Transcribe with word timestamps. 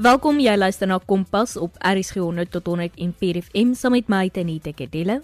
Welkom 0.00 0.38
jy 0.40 0.54
luister 0.56 0.88
na 0.88 0.96
Kompas 0.96 1.58
op 1.60 1.74
RSG 1.84 2.22
100 2.22 2.48
tot 2.54 2.70
100 2.70 2.94
en 3.04 3.10
PFM 3.20 3.74
saam 3.76 3.92
met 3.92 4.06
my 4.08 4.30
Tanita 4.32 4.72
Kedelle. 4.72 5.18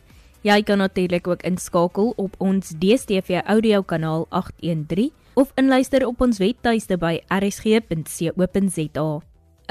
Jy 0.45 0.59
kan 0.69 0.83
natuurlik 0.85 1.31
ook 1.33 1.47
inskakel 1.49 2.13
op 2.21 2.37
ons 2.45 2.75
DStv 2.77 3.41
audio 3.47 3.81
kanaal 3.81 4.27
813 4.29 5.09
of 5.41 5.57
inluister 5.57 6.05
op 6.05 6.21
ons 6.21 6.43
webtuiste 6.45 7.01
by 7.01 7.15
rsg.co.za. 7.33 9.09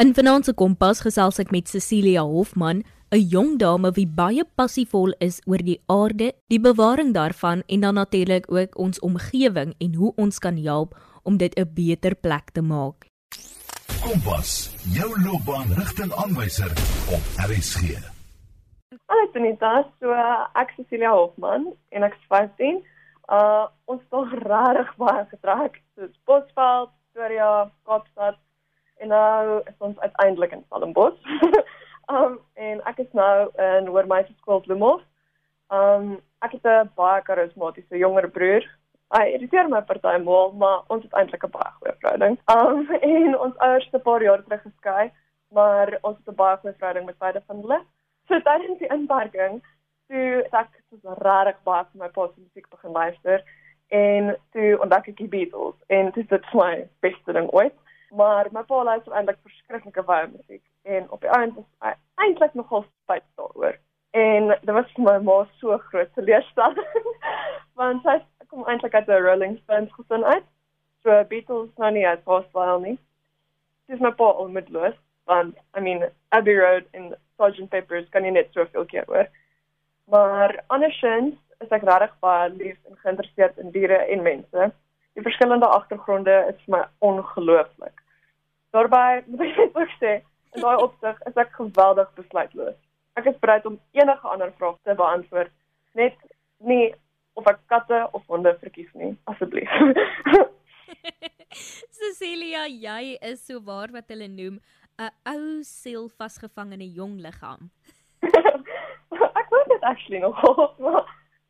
In 0.02 0.18
vanaand 0.18 0.50
se 0.50 0.58
Kompas 0.58 1.06
gesels 1.06 1.38
ek 1.38 1.54
met 1.54 1.70
Cecilia 1.70 2.26
Hofman, 2.26 2.82
'n 3.14 3.30
jong 3.30 3.60
dame 3.62 3.94
wie 3.94 4.10
baie 4.10 4.42
passievol 4.56 5.14
is 5.22 5.38
oor 5.46 5.62
die 5.62 5.82
aarde, 5.86 6.34
die 6.50 6.60
bewaring 6.60 7.14
daarvan 7.14 7.62
en 7.68 7.80
dan 7.80 7.94
natuurlik 7.94 8.50
ook 8.52 8.74
ons 8.78 9.00
omgewing 9.00 9.76
en 9.78 9.94
hoe 9.94 10.14
ons 10.18 10.40
kan 10.40 10.58
help 10.58 10.98
om 11.24 11.38
dit 11.38 11.54
'n 11.54 11.70
beter 11.74 12.16
plek 12.16 12.50
te 12.58 12.62
maak. 12.62 13.15
Kompas, 14.06 14.50
jou 14.94 15.22
loopbaanrigtingaanwyser 15.26 16.72
op 17.16 17.24
RSG. 17.50 17.96
Hallo 19.06 19.30
Tanita, 19.34 19.72
so 20.00 20.14
ek 20.54 20.76
is 20.76 20.84
Cecilia 20.84 21.10
Hofman 21.10 21.66
en 21.90 22.06
ek 22.06 22.14
is 22.14 22.28
15. 22.30 22.78
Uh 23.38 23.66
ons 23.90 24.04
het 24.14 24.36
regtig 24.46 24.92
baie 25.02 25.24
getrek, 25.32 25.82
soos 25.98 26.14
Bosveld, 26.30 26.94
Pretoria, 27.16 27.50
Kaapstad 27.90 28.38
en 29.02 29.10
nou 29.16 29.58
is 29.66 29.90
ons 29.90 29.98
uiteindelik 30.06 30.54
in 30.54 30.64
Stellenbosch. 30.68 31.34
um 32.20 32.38
en 32.62 32.86
ek 32.94 33.02
is 33.08 33.12
nou 33.18 33.50
in 33.72 33.90
Hoërmeester 33.90 34.38
Skool 34.38 34.62
Bloemhof. 34.68 35.02
Um 35.74 36.20
ek 36.46 36.60
het 36.60 36.74
'n 36.76 36.94
baie 36.94 37.26
karismatiese 37.26 37.98
jonger 38.06 38.30
broer. 38.30 38.70
Hy 39.14 39.26
irriteer 39.36 39.70
my 39.70 39.82
partymal, 39.82 40.52
maar 40.58 40.84
ons 40.88 41.04
het 41.04 41.14
eintlik 41.14 41.44
'n 41.46 41.52
baie 41.52 41.72
goeie 41.80 41.96
verhouding. 42.00 42.40
Um 42.56 42.92
en 43.14 43.38
ons 43.40 43.58
ouers 43.58 43.86
het 43.86 43.96
'n 44.00 44.08
paar 44.08 44.24
jaar 44.24 44.44
terug 44.44 44.62
geskei, 44.62 45.12
maar 45.52 45.98
ons 46.02 46.18
het 46.18 46.28
'n 46.28 46.36
baie 46.36 46.58
goeie 46.58 46.76
verhouding 46.78 47.06
met 47.06 47.18
beide 47.18 47.42
van 47.48 47.62
hulle. 47.62 47.82
So 48.28 48.40
tydens 48.40 48.80
die 48.80 48.94
inperking, 48.98 49.62
toe 50.08 50.46
ek 50.52 50.70
so 50.90 51.14
regtig 51.22 51.64
baie 51.64 51.86
vir 51.92 52.02
my 52.02 52.10
pa 52.10 52.28
se 52.28 52.40
musiek 52.42 52.70
begin 52.70 52.92
luister 52.92 53.44
en 53.88 54.36
toe 54.52 54.78
ontdek 54.82 55.08
ek 55.08 55.18
die 55.18 55.28
Beatles 55.28 55.76
en 55.88 56.12
dit 56.12 56.32
is 56.32 56.54
my 56.54 56.88
beste 57.06 57.34
ding 57.34 57.50
ooit 57.54 57.76
maar 58.10 58.50
my 58.52 58.64
pa 58.64 58.84
luister 58.84 59.14
eintlik 59.14 59.42
verskriklike 59.44 60.04
baie 60.04 60.28
musiek 60.32 60.64
en 60.84 61.10
op 61.12 61.22
die 61.22 61.30
einde 61.38 61.64
was 61.80 61.98
eintlik 62.16 62.54
nogal 62.54 62.86
spyt 63.04 63.26
daaroor. 63.36 63.78
En 64.16 64.48
dit 64.48 64.74
was 64.78 64.92
vir 64.96 65.04
my 65.08 65.16
ma 65.28 65.38
so 65.60 65.78
groot 65.90 66.12
teleurstelling 66.16 67.10
want 67.80 68.06
sy 68.08 68.20
kom 68.52 68.68
eintlik 68.72 68.96
uit 68.96 69.10
'n 69.10 69.26
Rolling 69.28 69.58
Stones 69.64 69.96
gesin 69.98 70.24
uit. 70.24 70.46
So 71.04 71.24
Beatles 71.32 71.72
nou 71.78 71.92
nie 71.92 72.06
as 72.08 72.24
hostile 72.24 72.80
nie. 72.80 72.98
Dis 73.92 74.00
my 74.00 74.12
pa 74.12 74.32
onmiddellik 74.46 74.98
want 75.26 75.58
I 75.78 75.82
mean 75.82 76.08
Abbey 76.30 76.56
Road 76.56 76.88
en 76.92 77.12
Sgt 77.38 77.70
Pepper's 77.70 78.10
kan 78.10 78.24
jy 78.24 78.32
net 78.32 78.54
soveel 78.54 78.86
keer 78.86 79.06
hoor. 79.08 79.28
Maar 80.10 80.64
andersins 80.68 81.36
is 81.60 81.72
ek 81.72 81.84
regtig 81.84 82.16
baie 82.20 82.50
lief 82.50 82.78
en 82.90 82.98
geïnteresseerd 83.04 83.58
in 83.58 83.72
diere 83.72 84.00
en 84.16 84.22
mense 84.22 84.72
die 85.16 85.24
verskillende 85.24 85.68
agtergronde 85.68 86.36
is 86.50 86.58
vir 86.66 86.78
my 86.78 86.82
ongelooflik. 87.00 88.02
Daarby 88.76 89.24
moet 89.26 89.60
ek 89.64 89.78
ook 89.80 89.94
sê, 90.02 90.18
in 90.56 90.64
daai 90.64 90.82
opsig 90.84 91.22
is 91.30 91.38
ek 91.40 91.54
geweldig 91.56 92.10
besluitloos. 92.20 92.80
Ek 93.16 93.30
is 93.32 93.40
bereid 93.40 93.66
om 93.66 93.80
enige 93.96 94.28
ander 94.28 94.52
vrae 94.60 94.76
te 94.84 94.96
beantwoord, 95.00 95.52
net 95.96 96.16
nie 96.60 96.94
of 97.40 97.48
ek 97.52 97.62
katte 97.72 98.02
of 98.16 98.24
honde 98.32 98.52
verkies 98.60 98.92
nie, 99.00 99.14
asseblief. 99.32 99.72
Cecilia, 101.96 102.66
jy 102.68 103.16
is 103.24 103.44
so 103.48 103.62
waar 103.64 103.94
wat 103.96 104.12
hulle 104.12 104.28
noem 104.32 104.60
'n 105.00 105.12
ou 105.32 105.64
siel 105.64 106.10
vasgevang 106.20 106.74
in 106.76 106.84
'n 106.84 106.96
jong 107.00 107.16
liggaam. 107.24 107.72
ek 109.40 109.48
weet 109.52 109.70
dit 109.72 109.84
actually 109.92 110.20
nog. 110.20 110.36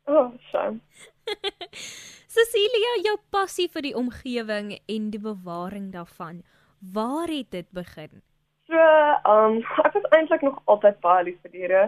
oh, 0.06 0.30
shame. 0.50 0.80
Cecilia, 2.36 2.92
jou 3.08 3.16
passie 3.30 3.68
vir 3.68 3.82
die 3.82 3.96
omgewing 3.96 4.78
en 4.86 5.10
die 5.10 5.22
bewaring 5.22 5.90
daarvan, 5.92 6.42
waar 6.78 7.30
het 7.30 7.50
dit 7.50 7.70
begin? 7.70 8.22
So, 8.66 8.78
um 9.30 9.60
ek 9.84 9.92
was 9.94 10.06
eintlik 10.10 10.42
nog 10.42 10.56
altyd 10.64 10.98
baie 11.04 11.24
lief 11.28 11.36
vir 11.42 11.52
diere, 11.52 11.82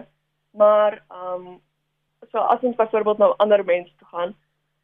maar 0.55 1.01
um 1.11 1.57
so 2.31 2.39
as 2.53 2.63
ons 2.63 2.77
byvoorbeeld 2.79 3.19
nou 3.19 3.33
ander 3.43 3.63
mense 3.67 3.91
toe 3.99 4.07
gaan, 4.13 4.31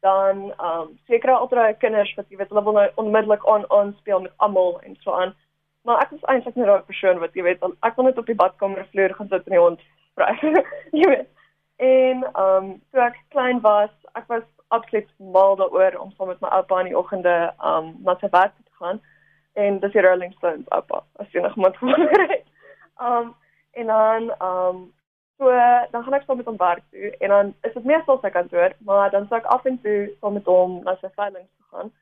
dan 0.04 0.42
um 0.70 0.90
sekere 1.08 1.38
altyd 1.38 1.78
kinders 1.80 2.12
wat 2.18 2.28
jy 2.28 2.40
weet 2.40 2.52
hulle 2.52 2.64
wil 2.68 2.76
nou 2.76 2.86
onmiddellik 3.02 3.48
aan 3.52 3.64
aan 3.78 3.94
speel 4.00 4.20
met 4.26 4.34
almal 4.44 4.76
en 4.82 4.98
so 5.00 5.16
aan. 5.16 5.32
Maar 5.88 6.04
ek 6.04 6.12
was 6.16 6.28
eintlik 6.32 6.60
net 6.60 6.68
daai 6.68 6.90
persoon 6.90 7.22
wat 7.24 7.38
jy 7.38 7.46
weet, 7.48 7.64
ek 7.88 7.96
wil 7.96 8.10
net 8.10 8.20
op 8.20 8.28
die 8.28 8.40
badkamer 8.44 8.84
vloer 8.92 9.16
gaan 9.16 9.32
sit 9.32 9.48
en 9.48 9.56
die 9.56 9.64
hond 9.64 9.88
vry. 10.20 10.30
jy 11.00 11.10
weet. 11.14 11.32
En 11.80 12.24
um 12.44 12.70
toe 12.92 13.06
ek 13.08 13.20
klein 13.32 13.64
was, 13.64 13.92
ek 14.20 14.28
was 14.28 14.44
absoluut 14.68 15.08
mal 15.32 15.56
daaroor 15.56 15.96
om 16.02 16.12
saam 16.12 16.34
met 16.34 16.44
my 16.44 16.52
oupa 16.60 16.84
in 16.84 16.92
die 16.92 16.98
oggende 16.98 17.36
um 17.72 17.94
na 18.04 18.20
sy 18.20 18.28
werk 18.36 18.52
te 18.60 18.82
gaan 18.84 19.00
en 19.56 19.78
dis 19.80 19.92
die 19.92 20.04
Rolling 20.04 20.32
Stones 20.36 20.68
oupa 20.76 21.02
as 21.22 21.32
jy 21.32 21.42
nog 21.44 21.56
moet 21.56 21.76
hoor. 21.82 22.24
um 23.08 23.34
en 23.72 23.86
dan 23.92 24.30
um 24.48 24.82
so 25.36 25.52
dan 25.92 26.02
gaan 26.04 26.16
ek 26.18 26.24
saam 26.26 26.40
met 26.40 26.48
hom 26.50 26.58
werk 26.60 26.84
toe 26.90 27.12
en 27.20 27.34
dan 27.34 27.54
is 27.68 27.74
dit 27.74 27.84
meestal 27.84 28.20
sy 28.20 28.30
kantoor, 28.32 28.74
maar 28.88 29.10
dan 29.10 29.28
sou 29.28 29.40
ek 29.40 29.48
af 29.56 29.64
en 29.68 29.78
toe 29.84 29.98
saam 30.20 30.36
met 30.38 30.48
hom 30.52 30.80
na 30.84 30.96
sy 31.00 31.12
veiling 31.20 31.48
gaan. 31.72 31.92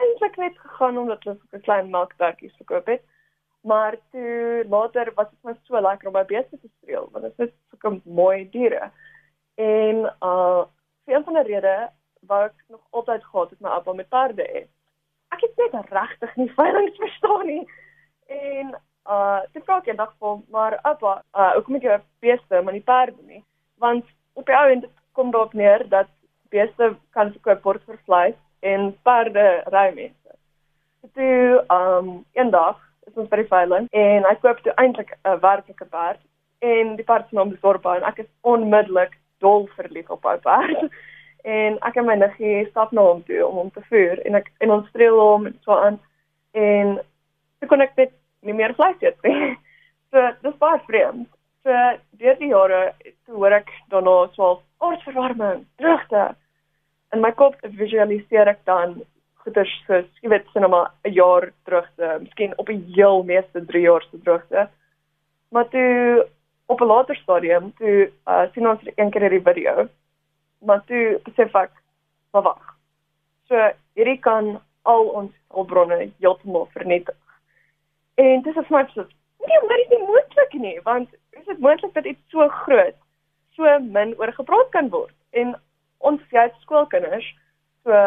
Eintlik 0.00 0.36
net 0.42 0.58
gegaan 0.58 0.98
omdat 0.98 1.22
so 1.26 1.36
'n 1.58 1.66
klein 1.66 1.90
melkdartjies 1.90 2.56
verkoop 2.62 2.86
het. 2.86 3.02
Maar 3.60 3.96
toe 4.10 4.64
later 4.68 5.12
was 5.14 5.30
dit 5.30 5.44
my 5.44 5.54
so 5.62 5.80
lekker 5.80 6.08
om 6.08 6.12
by 6.12 6.24
beeste 6.24 6.58
te 6.60 6.70
streel 6.78 7.08
want 7.12 7.24
dit 7.24 7.48
is 7.48 7.54
so 7.70 7.90
'n 7.90 8.02
mooi 8.04 8.50
diere. 8.50 8.90
En 9.54 9.96
uh 10.22 10.62
vir 11.04 11.14
een 11.16 11.24
van 11.24 11.34
die 11.34 11.42
redes 11.42 11.90
wou 12.20 12.44
ek 12.44 12.64
nog 12.68 12.80
altyd 12.90 13.24
gehad 13.24 13.50
het 13.50 13.60
my 13.60 13.68
oupa 13.68 13.92
met 13.92 14.08
perde 14.08 14.46
hê. 14.54 14.62
Ek 15.40 15.56
het 15.56 15.72
net 15.72 15.92
regtig 15.92 16.36
nie 16.36 16.50
veilig 16.52 16.96
verstaan 17.00 17.46
nie. 17.46 17.62
En 18.28 18.74
uh 19.08 19.40
dit 19.54 19.64
vra 19.64 19.78
ek 19.80 19.86
eendag 19.88 20.12
vir 20.20 20.40
maar 20.52 20.76
oupa, 20.84 21.22
uh 21.32 21.52
hoekom 21.54 21.78
het 21.78 21.86
jy 21.86 21.98
beeste 22.20 22.60
maar 22.60 22.76
nie 22.76 22.84
perde 22.84 23.22
nie? 23.24 23.40
Want 23.80 24.04
op 24.36 24.46
die 24.46 24.56
ou 24.56 24.66
end 24.70 24.84
kom 25.16 25.30
daarop 25.32 25.56
neer 25.56 25.86
dat 25.88 26.10
beeste 26.52 26.92
kan 27.16 27.32
verkoop 27.32 27.64
word 27.64 27.86
vir 27.88 27.98
vleis 28.04 28.36
en 28.60 28.92
perde 29.02 29.46
ry 29.72 29.86
mense. 29.96 30.36
Toe 31.16 31.64
um 31.72 32.10
eendag 32.36 32.76
is 33.08 33.16
ons 33.16 33.30
by 33.32 33.40
die 33.40 33.48
veiling 33.54 33.88
en 33.96 34.28
ek 34.28 34.42
koop 34.44 34.60
toe 34.60 34.76
eintlik 34.76 35.16
'n 35.24 35.40
werklike 35.40 35.88
perd 35.96 36.20
en 36.60 36.96
die 36.96 37.08
perd 37.08 37.28
se 37.28 37.34
naam 37.34 37.54
is 37.56 37.64
Dorpa 37.64 37.96
en 37.96 38.04
ek 38.04 38.18
is 38.26 38.30
onmiddellik 38.42 39.16
dol 39.40 39.68
verlief 39.78 40.10
op 40.10 40.24
haar 40.28 40.44
perd 40.44 40.92
en 41.44 41.78
ek 41.86 41.96
en 41.96 42.06
my 42.06 42.16
niggie 42.20 42.68
stap 42.70 42.92
na 42.92 43.02
hom 43.02 43.22
toe 43.28 43.40
om 43.46 43.54
hom 43.54 43.70
te 43.70 43.82
voer 43.88 44.20
en 44.26 44.34
ek 44.34 44.50
en 44.60 44.70
ons 44.76 44.88
streel 44.88 45.18
hom 45.20 45.48
so 45.64 45.76
aan 45.76 45.98
en 46.52 46.98
ek 47.62 47.68
kon 47.68 47.84
ek 47.84 47.96
net 47.96 48.12
nie 48.42 48.56
meer 48.56 48.74
vleis 48.74 49.02
eet 49.02 49.18
nie. 49.24 49.56
So 50.10 50.18
dis 50.42 50.56
baie 50.58 50.80
vreemd. 50.88 51.28
So 51.62 51.74
deur 52.18 52.38
die 52.40 52.48
jare 52.50 52.80
toe 52.98 53.36
hoor 53.36 53.54
ek 53.60 53.68
daarna 53.92 54.14
so 54.34 54.56
aardverwarming, 54.82 55.60
droogte. 55.78 56.24
In 57.14 57.22
my 57.22 57.30
kop 57.38 57.54
visualiseer 57.78 58.50
ek 58.50 58.64
dan 58.66 58.96
goeders 59.44 59.70
soos 59.86 60.08
jy 60.24 60.32
weet 60.32 60.50
sien 60.50 60.66
maar 60.66 60.90
'n 61.06 61.14
jaar 61.14 61.46
droogte, 61.68 62.08
miskien 62.24 62.58
op 62.58 62.68
'n 62.68 62.82
heel 62.96 63.22
meeste 63.22 63.64
3 63.70 63.82
jaar 63.86 64.02
se 64.10 64.18
droogte. 64.18 64.68
Maar 65.52 65.68
toe 65.68 66.26
op 66.66 66.80
'n 66.80 66.90
later 66.90 67.16
stadium 67.16 67.72
toe 67.78 68.10
uh, 68.26 68.44
sien 68.52 68.68
ons 68.68 68.80
een 68.96 69.10
keer 69.10 69.22
hierdie 69.22 69.46
video 69.46 69.88
maar 70.64 70.82
toe 70.86 71.20
besef 71.24 71.54
ek 71.54 71.72
maar 72.32 72.42
wag. 72.42 72.74
So 73.48 73.70
hierdie 73.98 74.18
kan 74.22 74.58
al 74.88 75.08
ons 75.20 75.32
hulpbronne 75.54 76.10
heeltemal 76.22 76.68
vernietig. 76.74 77.16
En 78.14 78.42
dis 78.42 78.56
is 78.56 78.72
my 78.74 78.84
so 78.92 79.06
nee, 79.46 79.60
maar 79.66 79.76
dit 79.76 79.86
is 79.86 79.96
nie 79.96 80.06
moontlik 80.06 80.52
nie, 80.52 80.76
want 80.84 81.08
is 81.38 81.46
dit 81.46 81.58
moontlik 81.58 81.94
dat 81.94 82.04
iets 82.04 82.34
so 82.34 82.48
groot 82.64 82.96
so 83.56 83.78
min 83.80 84.14
oor 84.18 84.32
gepraat 84.32 84.70
kan 84.76 84.90
word? 84.92 85.14
En 85.30 85.54
ons 85.98 86.22
jy 86.32 86.46
skoolkinders, 86.60 87.26
so 87.84 88.04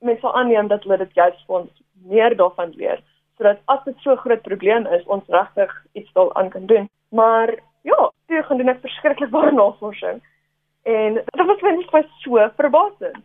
mense 0.00 0.20
sal 0.24 0.34
aanneem 0.36 0.68
dat 0.72 0.84
hulle 0.84 0.98
dit 1.04 1.16
juist 1.16 1.46
vir 1.46 1.62
ons 1.62 1.84
meer 2.10 2.36
daarvan 2.36 2.74
leer 2.80 3.02
sodat 3.40 3.60
as 3.72 3.80
dit 3.86 3.96
so 4.04 4.16
groot 4.20 4.42
probleem 4.44 4.84
is, 4.92 5.04
ons 5.08 5.24
regtig 5.32 5.70
iets 5.96 6.12
daaraan 6.12 6.50
kan 6.52 6.66
doen. 6.68 6.90
Maar 7.08 7.54
ja, 7.88 8.10
toe 8.28 8.42
gaan 8.44 8.60
doen 8.60 8.68
ek 8.68 8.82
verskriklik 8.84 9.30
baie 9.32 9.52
navorsing 9.56 10.20
En 10.82 11.14
dit 11.14 11.46
was 11.46 11.60
net 11.60 11.90
vir 11.90 12.06
so 12.22 12.50
verbasend. 12.56 13.24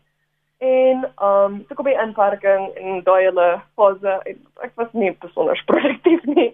En 0.57 1.03
um 1.21 1.57
ek 1.69 1.75
kom 1.75 1.87
by 1.87 1.95
inparking 1.99 2.69
en 2.79 3.01
daai 3.03 3.27
hele 3.27 3.47
fase 3.75 4.19
ek 4.63 4.71
was 4.79 4.91
nie 4.93 5.11
besonder 5.23 5.59
produktief 5.71 6.23
nie. 6.31 6.51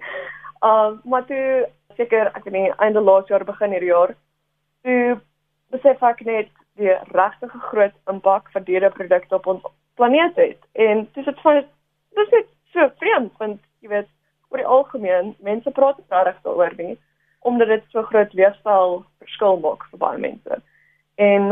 Um 0.66 1.02
maar 1.04 1.26
toe 1.30 1.68
seker 1.98 2.32
ek 2.36 2.48
in 2.50 2.58
die 2.58 2.72
einde 2.78 3.02
laas 3.02 3.30
jaar 3.30 3.46
begin 3.46 3.76
hierdie 3.76 3.94
jaar 3.94 4.16
toe 4.86 5.20
besef 5.74 6.02
ek 6.04 6.26
net 6.26 6.50
die 6.82 6.96
regtig 7.14 7.54
groot 7.70 7.94
impak 8.10 8.50
van 8.54 8.66
diere 8.66 8.90
produkte 8.90 9.36
op 9.36 9.48
ons 9.48 9.70
planeet 9.96 10.36
het. 10.36 10.58
En 10.74 11.06
dis 11.14 11.26
dit 11.26 11.46
van 11.46 11.62
dis 12.18 12.34
net 12.38 12.50
so 12.74 12.90
vreemd 13.04 13.38
want 13.38 13.62
jy 13.82 13.94
weet 13.94 14.10
oor 14.50 14.64
die 14.64 14.72
algemeen 14.78 15.36
mense 15.40 15.72
praat 15.78 16.02
regtig 16.10 16.42
daaroor 16.44 16.76
nie 16.78 16.98
omdat 17.42 17.68
dit 17.68 17.86
so 17.90 18.04
groot 18.10 18.34
leefstyl 18.38 19.00
verskil 19.22 19.58
maak 19.62 19.86
vir 19.90 20.02
baie 20.02 20.20
mense. 20.22 20.62
En 21.22 21.52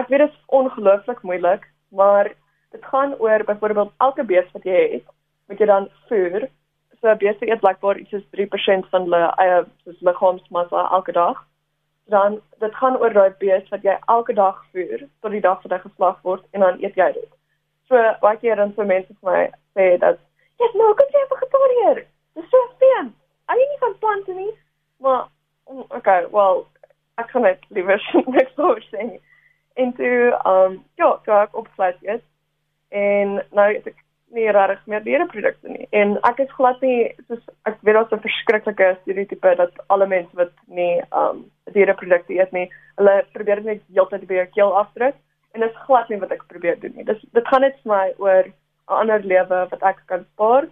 ek 0.00 0.08
weet 0.10 0.24
dit 0.24 0.30
is 0.30 0.44
ongelooflik 0.46 1.22
moeilik, 1.22 1.66
maar 1.88 2.32
dit 2.70 2.84
gaan 2.84 3.14
oor 3.18 3.44
byvoorbeeld 3.44 3.92
elke 3.96 4.24
bees 4.24 4.48
wat 4.52 4.64
jy 4.64 4.80
het, 4.92 5.06
moet 5.46 5.58
jy 5.62 5.66
dan 5.70 5.88
voer. 6.08 6.48
So 7.00 7.14
bees 7.20 7.40
eet 7.40 7.62
blykbaar 7.62 8.00
iets 8.02 8.10
soos 8.10 8.26
3% 8.34 8.88
van 8.90 9.06
hulle 9.06 9.22
eie 9.42 9.60
soos 9.84 10.00
liggaamsmassa 10.08 10.88
elke 10.98 11.12
dag. 11.12 11.38
Dan 12.10 12.40
dit 12.62 12.74
gaan 12.80 12.98
oor 12.98 13.14
daai 13.14 13.30
bees 13.38 13.68
wat 13.70 13.86
jy 13.86 13.96
elke 14.16 14.34
dag 14.34 14.58
voer 14.72 15.06
tot 15.20 15.34
die 15.34 15.44
dag 15.48 15.62
wat 15.62 15.74
hy 15.74 15.80
geslag 15.84 16.20
word 16.26 16.44
en 16.50 16.66
dan 16.66 16.82
eet 16.82 16.98
jy 16.98 17.10
dit. 17.18 17.30
So 17.88 18.02
baie 18.22 18.38
keer 18.42 18.58
dan 18.58 18.74
so 18.74 18.84
mense 18.84 19.14
vir 19.20 19.30
my 19.32 19.42
sê 19.78 19.88
dat 20.02 20.18
jy 20.58 20.70
nou 20.74 20.92
kan 20.98 21.14
jy 21.14 21.24
vegetariër. 21.32 22.04
Dis 22.34 22.50
so 22.50 22.68
fyn. 22.82 23.12
Al 23.46 23.62
nie 23.62 23.82
van 23.82 23.98
plante 24.02 24.34
nie, 24.34 24.52
maar 24.98 25.28
mm, 25.70 25.84
okay, 25.94 26.26
well, 26.32 26.66
ek 27.20 27.30
kan 27.32 27.46
net 27.48 27.62
liewer 27.68 28.00
niks 28.26 28.58
oor 28.58 28.82
sê. 28.90 29.18
En 29.76 29.92
toe 29.98 30.32
um 30.48 30.80
ja, 31.00 31.12
toe 31.24 31.36
ek 31.42 31.56
opgesluit 31.56 32.02
is 32.16 32.24
en 32.94 33.40
nou 33.52 33.68
het 33.72 33.86
ek 33.92 34.02
nie 34.36 34.48
regtig 34.50 34.86
meer 34.90 35.04
diereprodukte 35.04 35.70
nie. 35.70 35.86
En 35.96 36.16
ek 36.28 36.40
is 36.44 36.54
glad 36.58 36.80
nie 36.82 37.12
soos 37.26 37.42
ek 37.68 37.78
weet 37.86 37.98
daar's 37.98 38.12
'n 38.12 38.24
verskriklike 38.24 38.88
stereotipe 39.02 39.54
dat 39.60 39.72
alle 39.86 40.06
mense 40.06 40.34
wat 40.36 40.52
nie 40.66 41.02
um 41.12 41.44
diereprodukte 41.72 42.34
eet 42.34 42.52
nie, 42.52 42.66
hulle 42.96 43.14
probeer 43.32 43.62
net 43.62 43.82
heeltyd 43.92 44.26
by 44.26 44.40
jou 44.40 44.46
keel 44.58 44.76
afdruk 44.82 45.16
en 45.54 45.60
dit 45.60 45.70
is 45.70 45.84
glad 45.86 46.08
nie 46.08 46.20
wat 46.20 46.32
ek 46.32 46.46
probeer 46.48 46.80
doen 46.80 46.92
nie. 46.96 47.04
Dis 47.04 47.22
dit 47.32 47.48
gaan 47.48 47.64
net 47.64 47.78
vir 47.82 47.92
my 47.92 48.06
oor 48.18 48.44
'n 48.44 49.00
ander 49.02 49.22
lewe 49.22 49.68
wat 49.70 49.82
ek 49.82 50.02
kan 50.06 50.26
spaar 50.32 50.68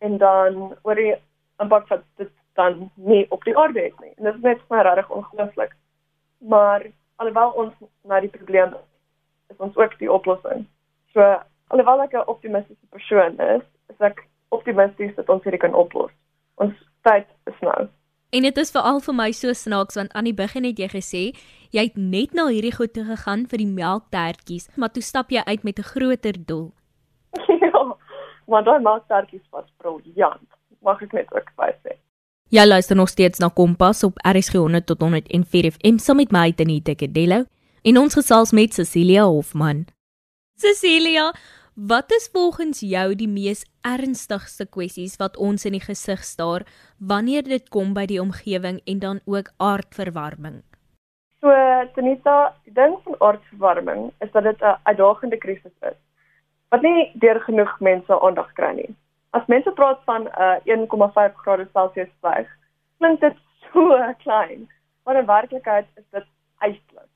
en 0.00 0.18
dan 0.18 0.76
oor 0.82 0.94
die 0.94 1.14
impak 1.60 1.88
wat 1.88 2.04
dit 2.16 2.30
dan 2.54 2.90
nie 2.94 3.26
op 3.30 3.44
die 3.44 3.56
aarde 3.56 3.80
het 3.80 4.00
nie. 4.00 4.12
En 4.16 4.24
dit 4.24 4.34
is 4.34 4.40
net 4.40 4.58
vir 4.58 4.76
my 4.76 4.82
regtig 4.82 5.10
ongelooflik. 5.10 5.76
Maar 6.38 6.86
alhoewel 7.16 7.50
ons 7.50 7.74
na 8.02 8.20
die 8.20 8.32
probleem 8.32 8.74
is 9.48 9.56
ons 9.56 9.76
ook 9.76 9.98
die 9.98 10.12
oplossing. 10.12 10.66
So 11.12 11.36
alhoewel 11.66 12.02
ek 12.02 12.12
'n 12.12 12.26
optimistiese 12.26 12.86
persoon 12.90 13.38
is, 13.38 13.62
is 13.88 14.00
ek 14.00 14.26
optimisties 14.48 15.14
dat 15.14 15.28
ons 15.28 15.42
hierdie 15.42 15.60
kan 15.60 15.74
oplos. 15.74 16.10
Ons 16.54 16.74
tyd 17.02 17.26
is 17.46 17.58
nou. 17.60 17.88
En 18.30 18.42
dit 18.42 18.56
is 18.56 18.70
veral 18.70 19.00
vir 19.00 19.14
my 19.14 19.32
so 19.34 19.52
snaaks 19.52 19.96
want 19.98 20.12
aan 20.12 20.28
die 20.28 20.34
begin 20.34 20.64
het 20.64 20.78
jy 20.78 20.88
gesê 20.92 21.22
jy 21.74 21.82
het 21.88 21.96
net 21.96 22.34
na 22.34 22.46
hierdie 22.46 22.74
goed 22.74 22.92
toe 22.94 23.04
gegaan 23.04 23.46
vir 23.50 23.58
die 23.58 23.70
melktertjies, 23.70 24.68
maar 24.76 24.92
toe 24.94 25.02
stap 25.02 25.30
jy 25.30 25.42
uit 25.46 25.62
met 25.62 25.78
'n 25.78 25.90
groter 25.92 26.36
doel. 26.46 26.70
ja, 27.62 27.96
maar 28.46 28.64
daai 28.64 28.80
melktertjies 28.80 29.46
was 29.50 29.66
briljant. 29.78 30.48
Mag 30.82 31.02
ek 31.02 31.12
net 31.12 31.32
ook 31.34 31.50
by 31.56 31.70
sê. 31.82 31.98
Jy 32.50 32.64
luister 32.66 32.96
nog 32.96 33.08
steeds 33.08 33.38
na 33.38 33.46
Kompas 33.54 34.02
op 34.02 34.16
RSG 34.26 34.52
100 34.58 34.86
tot 34.86 35.00
104 35.00 35.70
FM 35.70 36.00
saam 36.02 36.16
met 36.18 36.32
my 36.34 36.48
Tenita 36.52 36.96
Kedello 36.98 37.44
en 37.86 37.98
ons 37.98 38.14
gesels 38.18 38.50
met 38.50 38.74
Cecilia 38.74 39.22
Hofman. 39.22 39.84
Cecilia, 40.58 41.30
Wat 41.74 42.10
is 42.10 42.28
volgens 42.32 42.80
jou 42.80 43.14
die 43.14 43.28
mees 43.28 43.62
ernstigste 43.86 44.66
kwessies 44.66 45.14
wat 45.20 45.36
ons 45.38 45.62
in 45.64 45.76
die 45.78 45.84
gesig 45.84 46.24
staar 46.26 46.64
wanneer 46.98 47.46
dit 47.46 47.68
kom 47.70 47.94
by 47.94 48.08
die 48.10 48.18
omgewing 48.20 48.80
en 48.84 48.98
dan 48.98 49.20
ook 49.30 49.52
aardverwarming? 49.56 50.64
So, 51.38 51.54
Tanita, 51.94 52.56
die 52.66 52.74
ding 52.74 52.98
van 53.04 53.14
aardverwarming 53.20 54.10
is 54.18 54.32
dat 54.32 54.42
dit 54.42 54.58
'n 54.60 54.76
uitdagende 54.90 55.38
krisis 55.38 55.76
is 55.80 55.98
wat 56.70 56.82
nie 56.82 57.12
deur 57.14 57.40
genoeg 57.40 57.80
mense 57.80 58.20
aandag 58.20 58.52
kry 58.52 58.74
nie. 58.74 58.90
As 59.30 59.46
mense 59.46 59.70
praat 59.72 60.00
van 60.04 60.22
'n 60.22 60.30
uh, 60.38 60.78
1,5 60.78 61.34
grade 61.42 61.68
Celsius 61.72 62.08
styg, 62.18 62.48
klink 62.98 63.20
dit 63.20 63.36
so 63.72 63.96
klein, 64.24 64.68
maar 65.04 65.16
in 65.16 65.26
werklikheid 65.26 65.86
is 65.94 66.04
dit 66.10 66.26
eislik. 66.58 67.12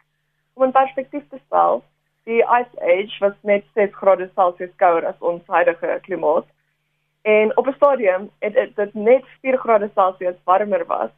Om 0.54 0.64
'n 0.64 0.70
perspektief 0.70 1.28
te 1.28 1.38
stel, 1.46 1.84
die 2.24 2.42
ice 2.42 2.80
age 2.80 3.18
was 3.18 3.34
net 3.40 3.64
6 3.74 3.94
grade 3.94 4.30
Celsius 4.34 4.74
kouer 4.76 5.06
as 5.06 5.18
ons 5.18 5.42
huidige 5.46 5.98
klimaat. 6.02 6.46
En 7.22 7.56
op 7.56 7.66
'n 7.66 7.72
stadium 7.72 8.30
het 8.38 8.76
dit 8.76 8.94
net 8.94 9.24
4 9.40 9.58
grade 9.58 9.90
Celsius 9.94 10.36
warmer 10.44 10.86
was 10.86 11.10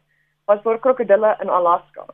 as 0.45 0.61
vir 0.61 0.79
krokodille 0.79 1.35
in 1.41 1.49
Alaska. 1.49 2.05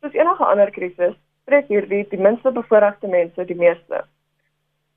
Soos 0.00 0.12
enige 0.12 0.44
ander 0.44 0.70
krisis, 0.70 1.14
tref 1.44 1.66
hierdie 1.66 2.08
die 2.08 2.20
minste 2.20 2.50
bevoorregte 2.50 3.08
mense 3.08 3.44
die 3.44 3.56
meeste. 3.56 4.04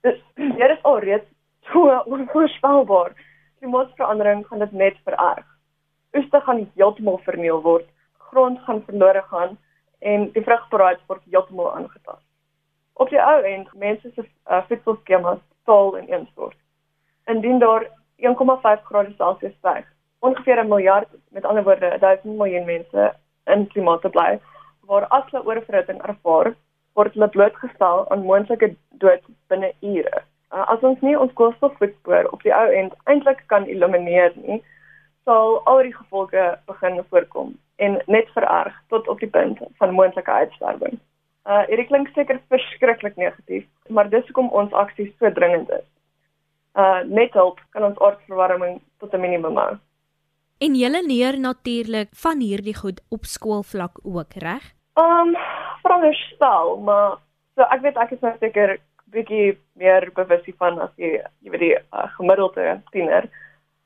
Dit 0.01 0.21
hier 0.57 0.71
is 0.71 0.83
alreeds 0.83 1.27
so 1.61 2.01
onvoorspelbaar. 2.05 3.13
Klimaatsverandering 3.59 4.47
gaan 4.47 4.59
dit 4.59 4.71
net 4.71 4.97
vererg. 5.03 5.45
Oeste 6.13 6.41
gaan 6.41 6.71
heeltemal 6.75 7.17
verniel 7.17 7.61
word, 7.61 7.85
grond 8.17 8.59
gaan 8.59 8.83
verlore 8.85 9.21
gaan 9.21 9.57
en 9.99 10.31
die 10.31 10.43
vrugbaarheid 10.43 10.99
word 11.07 11.21
heeltemal 11.29 11.75
aangetast 11.75 12.29
op 12.99 13.09
die 13.09 13.19
ou 13.23 13.39
end 13.47 13.69
mense 13.79 14.11
se 14.15 14.25
uh, 14.25 14.59
voedselskemas 14.67 15.39
val 15.67 15.95
in 15.95 16.07
instort. 16.07 16.57
Indien 17.31 17.59
daar 17.59 17.85
1,5 17.85 18.83
grade 18.89 19.13
Celsius 19.17 19.55
styg, 19.57 19.85
ongeveer 20.19 20.63
'n 20.63 20.67
miljard, 20.67 21.07
met 21.31 21.45
ander 21.45 21.63
woorde 21.63 21.97
1000 21.99 22.37
miljoen 22.37 22.65
mense 22.65 23.13
in 23.45 23.67
klimaat 23.67 24.01
te 24.01 24.09
bly, 24.09 24.39
waar 24.79 25.07
as 25.07 25.23
hulle 25.31 25.45
oorvreting 25.45 26.01
ervaar, 26.01 26.55
word 26.93 27.13
hulle 27.13 27.29
blootgestel 27.29 28.09
aan 28.09 28.25
moontlike 28.25 28.75
dood 28.89 29.23
binne 29.47 29.71
ure. 29.79 30.23
Uh, 30.49 30.65
as 30.73 30.81
ons 30.81 31.01
nie 31.05 31.17
ons 31.17 31.33
koolstofvoetspoor 31.37 32.31
op 32.33 32.41
die 32.41 32.53
ou 32.55 32.69
end 32.73 32.93
eintlik 33.05 33.43
kan 33.51 33.67
elimineer 33.69 34.33
nie, 34.35 34.63
sal 35.29 35.59
al 35.69 35.83
die 35.85 35.93
gevolge 35.93 36.45
begin 36.65 37.03
voorkom 37.09 37.51
en 37.85 37.99
net 38.07 38.31
vererg 38.33 38.73
tot 38.89 39.07
op 39.07 39.19
die 39.21 39.29
punt 39.29 39.61
van 39.77 39.93
moontlike 39.93 40.31
uitsterwing. 40.31 40.97
Uh 41.45 41.61
hierdie 41.69 41.85
klink 41.91 42.09
seker 42.15 42.41
verskriklik 42.49 43.15
negatief, 43.21 43.67
maar 43.93 44.09
dis 44.09 44.25
hoekom 44.31 44.49
ons 44.49 44.73
aksies 44.73 45.13
so 45.19 45.31
dringend 45.37 45.69
is. 45.77 45.85
Uh 46.73 47.05
net 47.05 47.37
hulp 47.37 47.61
kan 47.75 47.85
ons 47.85 48.01
aardverwarming 48.01 48.81
tot 48.99 49.13
'n 49.13 49.21
minimum 49.21 49.57
hou. 49.57 49.77
En 50.59 50.75
julle 50.75 51.05
leer 51.05 51.39
natuurlik 51.39 52.09
van 52.25 52.39
hierdie 52.39 52.75
goed 52.75 53.01
op 53.09 53.25
skoolvlak 53.25 54.01
ook, 54.03 54.33
reg? 54.33 54.73
Um 54.97 55.37
veronderstel, 55.81 56.77
maar 56.77 57.17
so 57.55 57.61
ek 57.61 57.81
weet 57.81 57.97
ek 57.97 58.11
is 58.11 58.21
nou 58.21 58.35
seker 58.39 58.79
bietjie 59.13 59.57
meer 59.79 60.09
bewus 60.15 60.45
hiervan 60.45 60.79
as 60.85 60.91
jy 60.97 61.17
jy 61.17 61.53
weet 61.53 61.65
die 61.65 61.75
uh, 61.77 62.07
gemiddelde 62.17 62.79
tiener. 62.93 63.29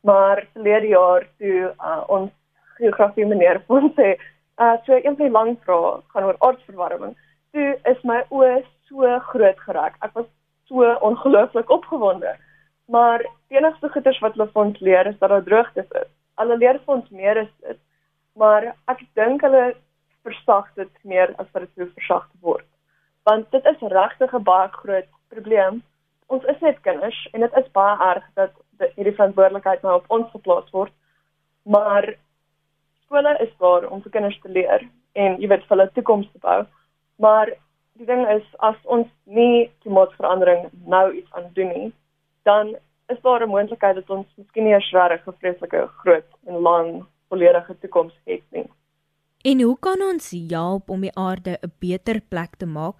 Maar 0.03 0.43
verlede 0.53 0.93
jaar 0.93 1.27
toe 1.39 1.71
uh, 1.71 2.03
ons 2.07 2.31
geografie 2.77 3.25
meneer 3.25 3.61
ons 3.67 3.93
sê, 3.99 4.15
uh 4.61 4.75
so 4.85 4.93
een 4.93 5.15
van 5.17 5.25
die 5.25 5.33
lang 5.33 5.55
vrae 5.65 5.93
gaan 6.13 6.27
oor 6.29 6.39
aardverwarming 6.45 7.15
toe 7.53 7.69
is 7.89 8.01
my 8.09 8.19
oë 8.33 8.63
so 8.89 9.19
groot 9.29 9.59
geraak. 9.67 9.97
Ek 10.05 10.13
was 10.17 10.27
so 10.69 10.89
ongelooflik 11.05 11.69
opgewonde. 11.69 12.35
Maar 12.91 13.23
die 13.49 13.57
enigste 13.57 13.89
goeters 13.93 14.19
wat 14.25 14.35
hulle 14.35 14.49
vir 14.51 14.63
ons 14.65 14.79
leer 14.87 15.09
is 15.09 15.17
dat 15.21 15.31
daar 15.33 15.45
droogtes 15.45 15.89
is. 16.01 16.09
Hulle 16.41 16.57
leer 16.57 16.79
vir 16.85 16.95
ons 16.97 17.09
meer 17.13 17.39
is 17.45 17.51
dit, 17.65 17.79
maar 18.39 18.71
ek 18.91 19.03
dink 19.19 19.45
hulle 19.45 19.73
versag 20.25 20.69
dit 20.79 20.93
meer 21.05 21.33
as 21.37 21.49
wat 21.53 21.67
dit 21.67 21.91
versag 21.97 22.25
word. 22.41 22.65
Want 23.23 23.51
dit 23.51 23.65
is 23.65 23.79
regtig 23.79 24.33
'n 24.33 24.43
baie 24.43 24.67
groot 24.67 25.09
probleem. 25.27 25.83
Ons 26.27 26.43
is 26.43 26.59
net 26.59 26.81
kinders 26.81 27.27
en 27.31 27.39
dit 27.39 27.57
is 27.57 27.71
baie 27.71 27.97
erg 28.11 28.25
dat 28.33 28.51
hierdie 28.95 29.15
verantwoordelikheid 29.15 29.81
nou 29.81 29.95
op 29.95 30.05
ons 30.07 30.31
geplaas 30.31 30.69
word. 30.69 30.93
Maar 31.63 32.15
skole 33.03 33.37
is 33.39 33.57
daar 33.57 33.89
om 33.89 34.01
vir 34.01 34.11
kinders 34.11 34.39
te 34.41 34.49
leer 34.49 34.87
en 35.13 35.37
jy 35.41 35.47
weet 35.47 35.65
vir 35.67 35.77
hulle 35.77 35.91
toekoms 35.93 36.31
te 36.31 36.39
bou. 36.39 36.65
Maar 37.15 37.53
die 37.99 38.05
ding 38.05 38.27
is 38.27 38.45
as 38.57 38.75
ons 38.83 39.07
nie 39.23 39.71
klimaatsverandering 39.83 40.69
nou 40.85 41.05
iets 41.13 41.33
aan 41.33 41.49
doen 41.53 41.67
nie, 41.67 41.93
dan 42.43 42.75
is 43.13 43.21
daar 43.21 43.43
'n 43.43 43.49
moontlikheid 43.49 43.95
dat 43.95 44.09
ons 44.09 44.27
miskien 44.37 44.63
nie 44.63 44.75
'n 44.75 45.09
regtig 45.09 45.35
vreeslike 45.39 45.87
groot 45.87 46.29
en 46.45 46.55
lang 46.55 47.05
volledige 47.29 47.79
toekoms 47.79 48.13
het 48.25 48.43
nie. 48.49 48.69
En 49.43 49.61
hoe 49.61 49.77
kan 49.79 50.01
ons 50.01 50.31
help 50.49 50.89
om 50.89 51.01
die 51.01 51.15
aarde 51.19 51.57
'n 51.61 51.71
beter 51.79 52.21
plek 52.29 52.55
te 52.55 52.65
maak? 52.65 52.95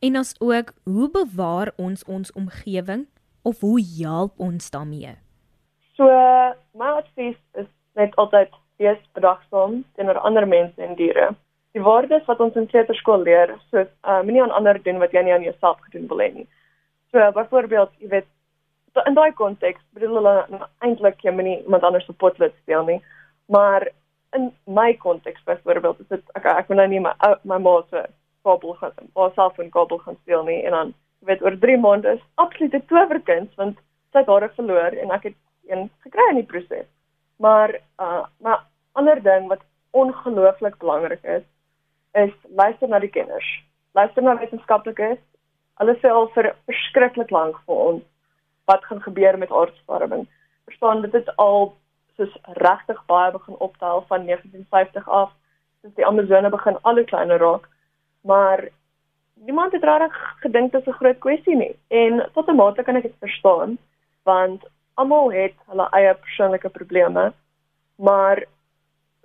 En 0.00 0.16
as 0.16 0.34
ook, 0.40 0.72
hoe 0.84 1.10
bewaar 1.10 1.72
ons 1.76 2.04
ons 2.04 2.32
omgewing 2.32 3.06
of 3.42 3.60
hoe 3.60 3.80
help 4.02 4.32
ons 4.38 4.70
daarmee? 4.70 5.14
So, 5.94 6.04
my 6.72 6.90
advies 7.00 7.36
is 7.52 7.66
net 7.94 8.16
altyd 8.16 8.48
wees 8.76 9.00
bedagsaam 9.12 9.84
teenoor 9.94 10.18
ander 10.18 10.48
mense 10.48 10.82
en 10.82 10.94
diere 10.94 11.34
die 11.76 11.84
waardes 11.84 12.24
wat 12.24 12.40
ons 12.40 12.56
in 12.56 12.68
kleuterskool 12.70 13.24
leer, 13.26 13.52
so 13.70 13.84
uh 13.84 14.20
moenie 14.24 14.42
aan 14.42 14.54
ander 14.58 14.78
doen 14.82 14.98
wat 15.02 15.12
jy 15.12 15.22
nie 15.26 15.34
aan 15.34 15.44
jouself 15.44 15.80
gedoen 15.88 16.08
wil 16.08 16.22
hê 16.24 16.30
nie. 16.32 16.46
So 17.12 17.20
byvoorbeeld, 17.36 17.92
jy 18.00 18.08
weet, 18.14 18.28
in 19.04 19.16
daai 19.18 19.32
konteks 19.36 19.82
bedoel 19.96 20.16
hulle 20.20 20.34
nou 20.52 20.68
eintlik 20.86 21.20
jy 21.24 21.34
moenie 21.36 21.58
iemand 21.58 21.84
anders 21.84 22.06
se 22.08 22.16
potlood 22.16 22.54
steel 22.62 22.88
nie, 22.88 23.00
maar 23.52 23.90
in 24.34 24.52
my 24.64 24.94
konteks 24.94 25.42
byvoorbeeld 25.44 26.00
is 26.00 26.08
dit 26.08 26.22
okay, 26.36 26.52
ek 26.58 26.68
wil 26.68 26.76
nou 26.76 26.88
nie 26.88 27.00
my 27.00 27.12
my 27.42 27.58
ma 27.58 27.80
se 27.90 28.06
kabel 28.42 28.74
gaan 28.80 29.10
of 29.14 29.34
self 29.34 29.58
'n 29.58 29.70
kabel 29.70 29.98
gaan 29.98 30.18
steel 30.22 30.44
nie 30.44 30.62
en 30.64 30.70
dan 30.70 30.94
jy 31.20 31.26
weet 31.26 31.42
oor 31.42 31.58
3 31.58 31.78
maande 31.78 32.14
is 32.18 32.24
absolute 32.34 32.82
towerkuns 32.86 33.54
want 33.54 33.78
sy 34.12 34.18
het 34.18 34.26
haar 34.32 34.50
verloor 34.56 34.92
en 35.02 35.10
ek 35.10 35.22
het 35.30 35.38
een 35.68 35.90
gekry 36.04 36.28
in 36.30 36.40
die 36.40 36.50
proses. 36.52 36.88
Maar 37.36 37.80
uh 38.00 38.24
maar 38.40 38.64
ander 38.92 39.22
ding 39.22 39.48
wat 39.48 39.64
ongelooflik 39.90 40.78
belangrik 40.78 41.22
is, 41.22 41.42
is 42.12 42.32
luister 42.56 42.88
na 42.88 42.98
die 42.98 43.12
kenners. 43.12 43.48
Luister 43.92 44.22
na 44.22 44.36
wetenskaplikes. 44.38 45.18
Hulle 45.80 45.96
sê 46.00 46.12
al 46.12 46.28
vir 46.34 46.54
verskriklik 46.68 47.30
lank 47.30 47.58
vir 47.66 47.82
ons 47.88 48.04
wat 48.70 48.84
gaan 48.84 49.02
gebeur 49.02 49.38
met 49.38 49.52
aardverwarming. 49.52 50.24
Verstaan, 50.64 51.02
dit 51.02 51.12
het 51.12 51.28
al 51.36 51.74
soos 52.16 52.36
regtig 52.42 53.02
baie 53.06 53.32
begin 53.32 53.58
optel 53.58 54.04
van 54.08 54.24
1950 54.24 55.08
af, 55.08 55.32
soos 55.82 55.94
die 55.94 56.06
Amazone 56.06 56.50
begin 56.50 56.78
al 56.82 57.00
hoe 57.00 57.04
kleiner 57.04 57.38
raak. 57.38 57.68
Maar 58.20 58.68
niemand 59.34 59.72
het 59.72 59.84
regtig 59.84 60.16
gedink 60.40 60.72
dit 60.72 60.80
is 60.80 60.88
'n 60.88 60.98
groot 61.00 61.18
kwessie 61.18 61.56
nie. 61.56 61.76
En 61.88 62.30
tot 62.34 62.48
'n 62.48 62.56
mate 62.56 62.82
kan 62.82 62.96
ek 62.96 63.02
dit 63.02 63.18
verstaan, 63.18 63.78
want 64.22 64.64
almal 64.94 65.32
het 65.32 65.54
hulle 65.66 65.88
eie 65.90 66.14
persoonlike 66.14 66.68
probleme, 66.68 67.32
maar 67.96 68.44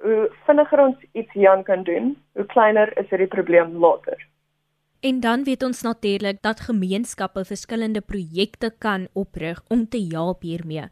hoe 0.02 0.32
vinniger 0.46 0.80
ons 0.80 0.98
iets 1.12 1.32
hieraan 1.32 1.64
kan 1.64 1.84
doen, 1.84 2.18
hoe 2.34 2.46
kleiner 2.46 2.98
is 2.98 3.10
hierdie 3.10 3.28
probleem 3.28 3.78
later. 3.78 4.28
En 5.00 5.20
dan 5.20 5.44
weet 5.44 5.64
ons 5.64 5.82
natuurlik 5.82 6.42
dat 6.42 6.60
gemeenskappe 6.60 7.46
verskillende 7.46 8.02
projekte 8.02 8.74
kan 8.78 9.08
oprig 9.14 9.62
om 9.68 9.88
te 9.90 10.08
help 10.10 10.42
hiermee. 10.42 10.90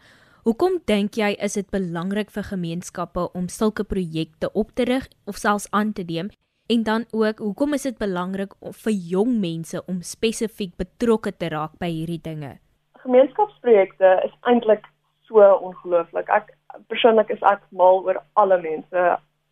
Hoekom 0.50 0.80
dink 0.90 1.14
jy 1.14 1.28
is 1.46 1.54
dit 1.60 1.68
belangrik 1.70 2.32
vir 2.34 2.46
gemeenskappe 2.48 3.22
om 3.38 3.44
sulke 3.54 3.84
projekte 3.86 4.48
op 4.58 4.72
te 4.74 4.88
rig 4.90 5.04
of 5.30 5.38
selfs 5.38 5.68
aan 5.80 5.92
te 5.94 6.02
neem? 6.02 6.32
En 6.74 6.86
dan 6.88 7.04
ook, 7.14 7.44
hoekom 7.46 7.76
is 7.78 7.84
dit 7.86 7.98
belangrik 8.00 8.56
vir 8.84 8.96
jong 9.12 9.36
mense 9.44 9.84
om 9.86 10.00
spesifiek 10.02 10.72
betrokke 10.82 11.36
te 11.38 11.52
raak 11.54 11.76
by 11.78 11.92
hierdie 11.94 12.18
dinge? 12.26 12.56
Gemeenskapsprojekte 13.04 14.16
is 14.26 14.34
eintlik 14.50 14.88
so 15.30 15.46
ongelooflik. 15.68 16.32
Ek 16.34 16.50
persoonlik 16.90 17.30
is 17.36 17.46
ek 17.46 17.62
mal 17.70 18.02
oor 18.08 18.18
alle 18.34 18.58
mense. 18.64 19.04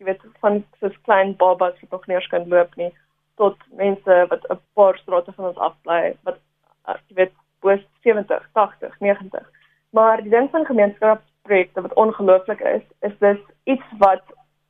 Jy 0.02 0.08
weet 0.08 0.24
van 0.42 0.64
soos 0.80 0.96
klein 1.06 1.36
babas 1.38 1.78
wat 1.84 1.94
nog 1.94 2.08
nie 2.10 2.24
kan 2.34 2.48
loop 2.50 2.74
nie 2.80 2.90
tot 3.38 3.54
mense 3.84 4.18
wat 4.34 4.50
'n 4.50 4.58
paar 4.74 4.98
strate 4.98 5.30
van 5.38 5.52
ons 5.52 5.62
afbly 5.68 6.16
wat 6.26 6.42
uh, 6.88 6.98
jy 7.06 7.22
weet 7.22 7.38
bo 7.62 7.78
70, 8.02 8.50
80, 8.58 8.98
90. 8.98 9.46
Maar 9.90 10.22
die 10.22 10.30
ding 10.30 10.50
van 10.50 10.64
gemeenskapsprojekte 10.64 11.80
wat 11.80 11.94
ongelooflik 11.94 12.60
is, 12.60 12.82
is 13.00 13.18
dis 13.18 13.38
iets 13.64 13.84
wat 13.98 14.22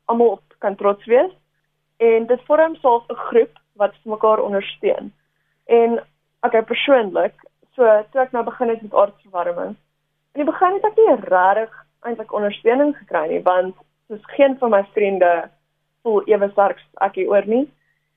almal 0.05 0.39
op 0.39 0.55
kan 0.59 0.77
trots 0.77 1.05
wees 1.05 1.33
en 1.97 2.27
dit 2.27 2.45
vorm 2.47 2.77
self 2.77 3.09
'n 3.09 3.15
groep 3.15 3.59
wat 3.73 3.95
mekaar 4.03 4.39
ondersteun. 4.39 5.15
En 5.67 6.05
okay, 6.41 6.63
persoonlik, 6.63 7.35
so 7.75 8.05
toe 8.11 8.21
ek 8.21 8.33
nou 8.33 8.45
begin 8.45 8.69
het 8.69 8.83
met 8.83 8.95
aardverwarming, 8.95 9.77
in 10.35 10.45
die 10.45 10.51
begin 10.53 10.73
het 10.73 10.85
ek 10.85 10.97
nie 10.97 11.15
regtig 11.15 11.85
eintlik 12.01 12.33
ondersteuning 12.33 12.97
gekry 12.97 13.27
nie 13.29 13.43
want 13.43 13.77
soos 14.09 14.25
geen 14.37 14.59
van 14.59 14.71
my 14.71 14.83
vriende 14.95 15.51
voel 16.03 16.23
ewe 16.27 16.51
sterk 16.51 16.81
ek 17.05 17.15
hieroor 17.15 17.47
nie. 17.47 17.67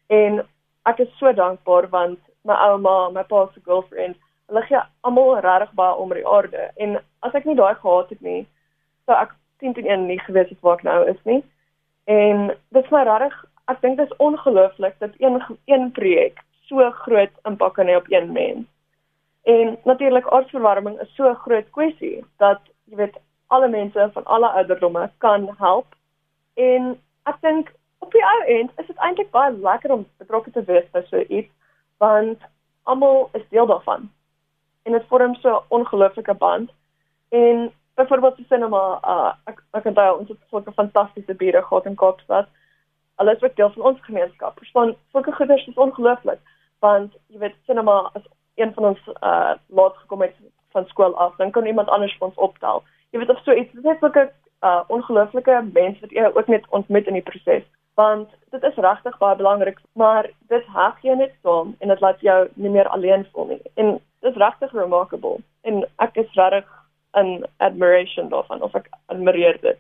En 0.08 0.42
ek 0.90 1.00
is 1.00 1.18
so 1.18 1.34
dankbaar 1.34 1.90
want 1.90 2.20
my 2.48 2.54
ouma, 2.54 3.10
my 3.10 3.24
pa 3.24 3.48
se 3.54 3.62
girlfriend, 3.66 4.18
hulle 4.52 4.66
gee 4.68 4.82
almal 5.08 5.40
regtig 5.40 5.72
baie 5.80 5.96
om 5.96 6.10
die 6.12 6.28
aarde 6.28 6.68
en 6.84 6.98
as 7.24 7.36
ek 7.40 7.46
nie 7.48 7.56
daai 7.56 7.76
gehad 7.80 8.10
het 8.12 8.22
nie, 8.26 8.42
sou 9.08 9.16
ek 9.16 9.32
10 9.64 9.78
teen 9.78 9.88
1 9.88 10.06
nie 10.10 10.20
geweet 10.26 10.52
het 10.52 10.60
waar 10.66 10.80
ek 10.80 10.84
nou 10.84 11.00
is 11.08 11.22
nie. 11.30 11.40
En 12.12 12.50
dit 12.76 12.84
is 12.84 12.92
my 12.92 13.04
regtig, 13.08 13.38
ek 13.72 13.80
dink 13.86 13.98
dit 14.02 14.12
is 14.12 14.20
ongelooflik 14.26 14.98
dat 15.00 15.16
een 15.24 15.40
een 15.72 15.92
projek 15.96 16.44
so 16.68 16.92
groot 17.06 17.34
impak 17.48 17.78
kan 17.78 17.88
hê 17.88 17.96
op 17.96 18.12
een 18.12 18.32
mens. 18.36 18.68
En 19.48 19.78
natuurlik 19.88 20.28
aardverwarming 20.28 21.00
is 21.00 21.16
so 21.16 21.30
'n 21.30 21.44
groot 21.46 21.70
kwessie 21.72 22.26
dat 22.38 22.60
jy 22.90 22.96
weet 22.96 23.18
alle 23.48 23.68
mense 23.68 24.10
van 24.14 24.26
alle 24.26 24.48
ouderdomme 24.48 25.10
kan 25.18 25.50
help. 25.58 25.88
En 26.56 27.00
ek 27.24 27.38
dink 27.42 27.72
op 28.00 28.12
die 28.12 28.26
ou 28.26 28.44
end 28.46 28.72
is 28.76 28.88
dit 28.88 28.98
eintlik 28.98 29.32
baie 29.32 29.52
lekker 29.52 29.92
om 29.92 30.08
betrokke 30.18 30.52
te 30.52 30.64
wees 30.64 30.92
by 30.92 31.02
so 31.08 31.24
iets 31.28 31.52
want 31.98 32.40
almal 32.84 33.30
is 33.34 33.50
deel 33.50 33.66
daarvan. 33.66 34.10
En 34.84 34.92
dit 34.92 35.08
vorm 35.08 35.36
so 35.36 35.50
'n 35.50 35.64
ongelooflike 35.68 36.34
band. 36.34 36.72
En 37.30 37.72
byvoorbeeld 37.96 38.36
die 38.36 38.46
sinema, 38.50 39.00
uh, 39.06 39.34
ek 39.46 39.64
ek 39.72 39.96
daai 39.96 40.14
ons 40.18 40.28
het 40.28 40.68
'n 40.68 40.74
fantastiese 40.74 41.34
bure 41.34 41.62
gehad 41.62 41.86
in 41.86 41.96
Kaapstad. 41.96 42.48
Alles 43.16 43.40
wat 43.40 43.56
deel 43.56 43.72
van 43.72 43.84
ons 43.84 44.02
gemeenskap. 44.02 44.58
Verstaan, 44.58 44.96
sulke 45.12 45.32
goeders 45.32 45.68
is 45.68 45.76
ongelooflik 45.76 46.40
want 46.80 47.14
jy 47.28 47.38
weet 47.38 47.56
sinema 47.66 48.10
as 48.14 48.22
een 48.56 48.74
van 48.74 48.86
ons 48.86 49.00
uh 49.22 49.54
laat 49.68 49.96
gekom 49.98 50.22
het 50.22 50.36
van 50.72 50.86
skool 50.86 51.18
af, 51.18 51.36
dan 51.36 51.52
kan 51.52 51.66
iemand 51.66 51.88
anders 51.88 52.18
vir 52.18 52.28
ons 52.28 52.36
optel. 52.36 52.84
Jy 53.10 53.20
weet 53.20 53.30
of 53.30 53.44
so 53.44 53.52
iets, 53.52 53.72
dit 53.72 53.86
is 53.86 54.00
net 54.00 54.16
'n 54.16 54.30
uh 54.64 54.82
ongelooflike 54.88 55.70
mens 55.74 56.00
wat 56.00 56.10
jy 56.10 56.32
ook 56.34 56.48
net 56.48 56.66
ontmoet 56.70 57.08
in 57.08 57.14
die 57.14 57.30
proses 57.30 57.64
want 57.94 58.30
dit 58.50 58.64
is 58.64 58.76
regtig 58.76 59.18
baie 59.18 59.36
belangrik, 59.36 59.80
maar 59.94 60.30
dit 60.48 60.66
heg 60.76 61.02
jou 61.02 61.16
net 61.18 61.34
saam 61.42 61.76
en 61.80 61.88
dit 61.88 62.00
laat 62.00 62.20
jou 62.20 62.40
nie 62.54 62.70
meer 62.70 62.88
alleen 62.88 63.28
voel 63.32 63.46
nie. 63.46 63.62
En 63.74 64.00
dit 64.22 64.32
is 64.32 64.40
regtig 64.42 64.74
remarkable 64.78 65.42
en 65.68 65.84
ek 66.04 66.20
is 66.24 66.38
regtig 66.38 66.70
in 67.20 67.42
admiration 67.60 68.30
daarvan 68.32 68.62
of 68.62 68.76
ek 68.76 68.88
admireer 69.12 69.60
dit. 69.62 69.80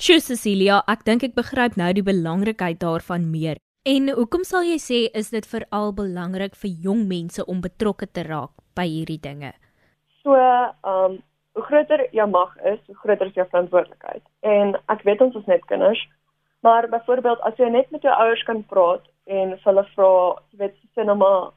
Sjoe 0.00 0.20
Cecilia, 0.24 0.80
ek 0.88 1.04
dink 1.04 1.24
ek 1.26 1.34
begryp 1.36 1.76
nou 1.76 1.90
die 1.92 2.04
belangrikheid 2.06 2.80
daarvan 2.80 3.26
meer. 3.32 3.58
En 3.88 4.12
hoekom 4.12 4.44
sal 4.44 4.64
jy 4.68 4.78
sê 4.80 5.00
is 5.16 5.32
dit 5.32 5.46
veral 5.48 5.92
belangrik 5.96 6.54
vir 6.62 6.70
jong 6.86 7.06
mense 7.08 7.44
om 7.44 7.60
betrokke 7.64 8.06
te 8.06 8.24
raak 8.28 8.52
by 8.76 8.86
hierdie 8.86 9.20
dinge? 9.20 9.52
So, 10.22 10.36
ehm 10.36 11.16
um, 11.16 11.18
hoe 11.58 11.64
groter 11.66 12.04
jou 12.14 12.24
mag 12.30 12.52
is, 12.62 12.78
hoe 12.86 12.94
groter 13.02 13.26
is 13.26 13.34
jou 13.34 13.44
verantwoordelikheid. 13.50 14.22
En 14.46 14.76
ek 14.94 15.00
weet 15.04 15.20
ons 15.24 15.34
is 15.34 15.48
net 15.50 15.64
kinders, 15.66 15.98
Maar 16.60 16.88
byvoorbeeld 16.88 17.40
as 17.40 17.56
jy 17.56 17.68
net 17.68 17.90
met 17.90 18.02
jou 18.02 18.14
ouers 18.14 18.42
kan 18.42 18.64
praat 18.66 19.04
en 19.24 19.54
hulle 19.64 19.84
vra, 19.94 20.10
jy 20.52 20.58
weet, 20.60 20.76
sê 20.92 21.06
nou 21.08 21.16
maar 21.16 21.52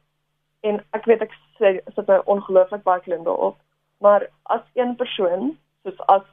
en 0.64 0.80
ek 0.98 1.08
weet 1.10 1.24
ek 1.26 1.34
sê 1.60 1.76
is 1.80 2.00
nou 2.08 2.20
ongelooflik 2.36 2.84
baie 2.88 3.04
klink 3.06 3.26
daarop, 3.28 3.58
maar 4.04 4.28
as 4.56 4.64
een 4.80 4.96
persoon, 5.00 5.54
soos 5.84 6.00
as 6.16 6.26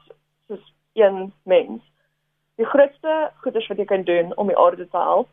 soos 0.47 0.63
een 0.99 1.33
mens, 1.43 1.81
die 2.59 2.67
grootste 2.67 3.31
goeders 3.43 3.67
wat 3.71 3.77
jy 3.77 3.87
kan 3.89 4.05
doen 4.07 4.35
om 4.35 4.51
die 4.51 4.57
aarde 4.57 4.87
te 4.87 5.03
help 5.09 5.29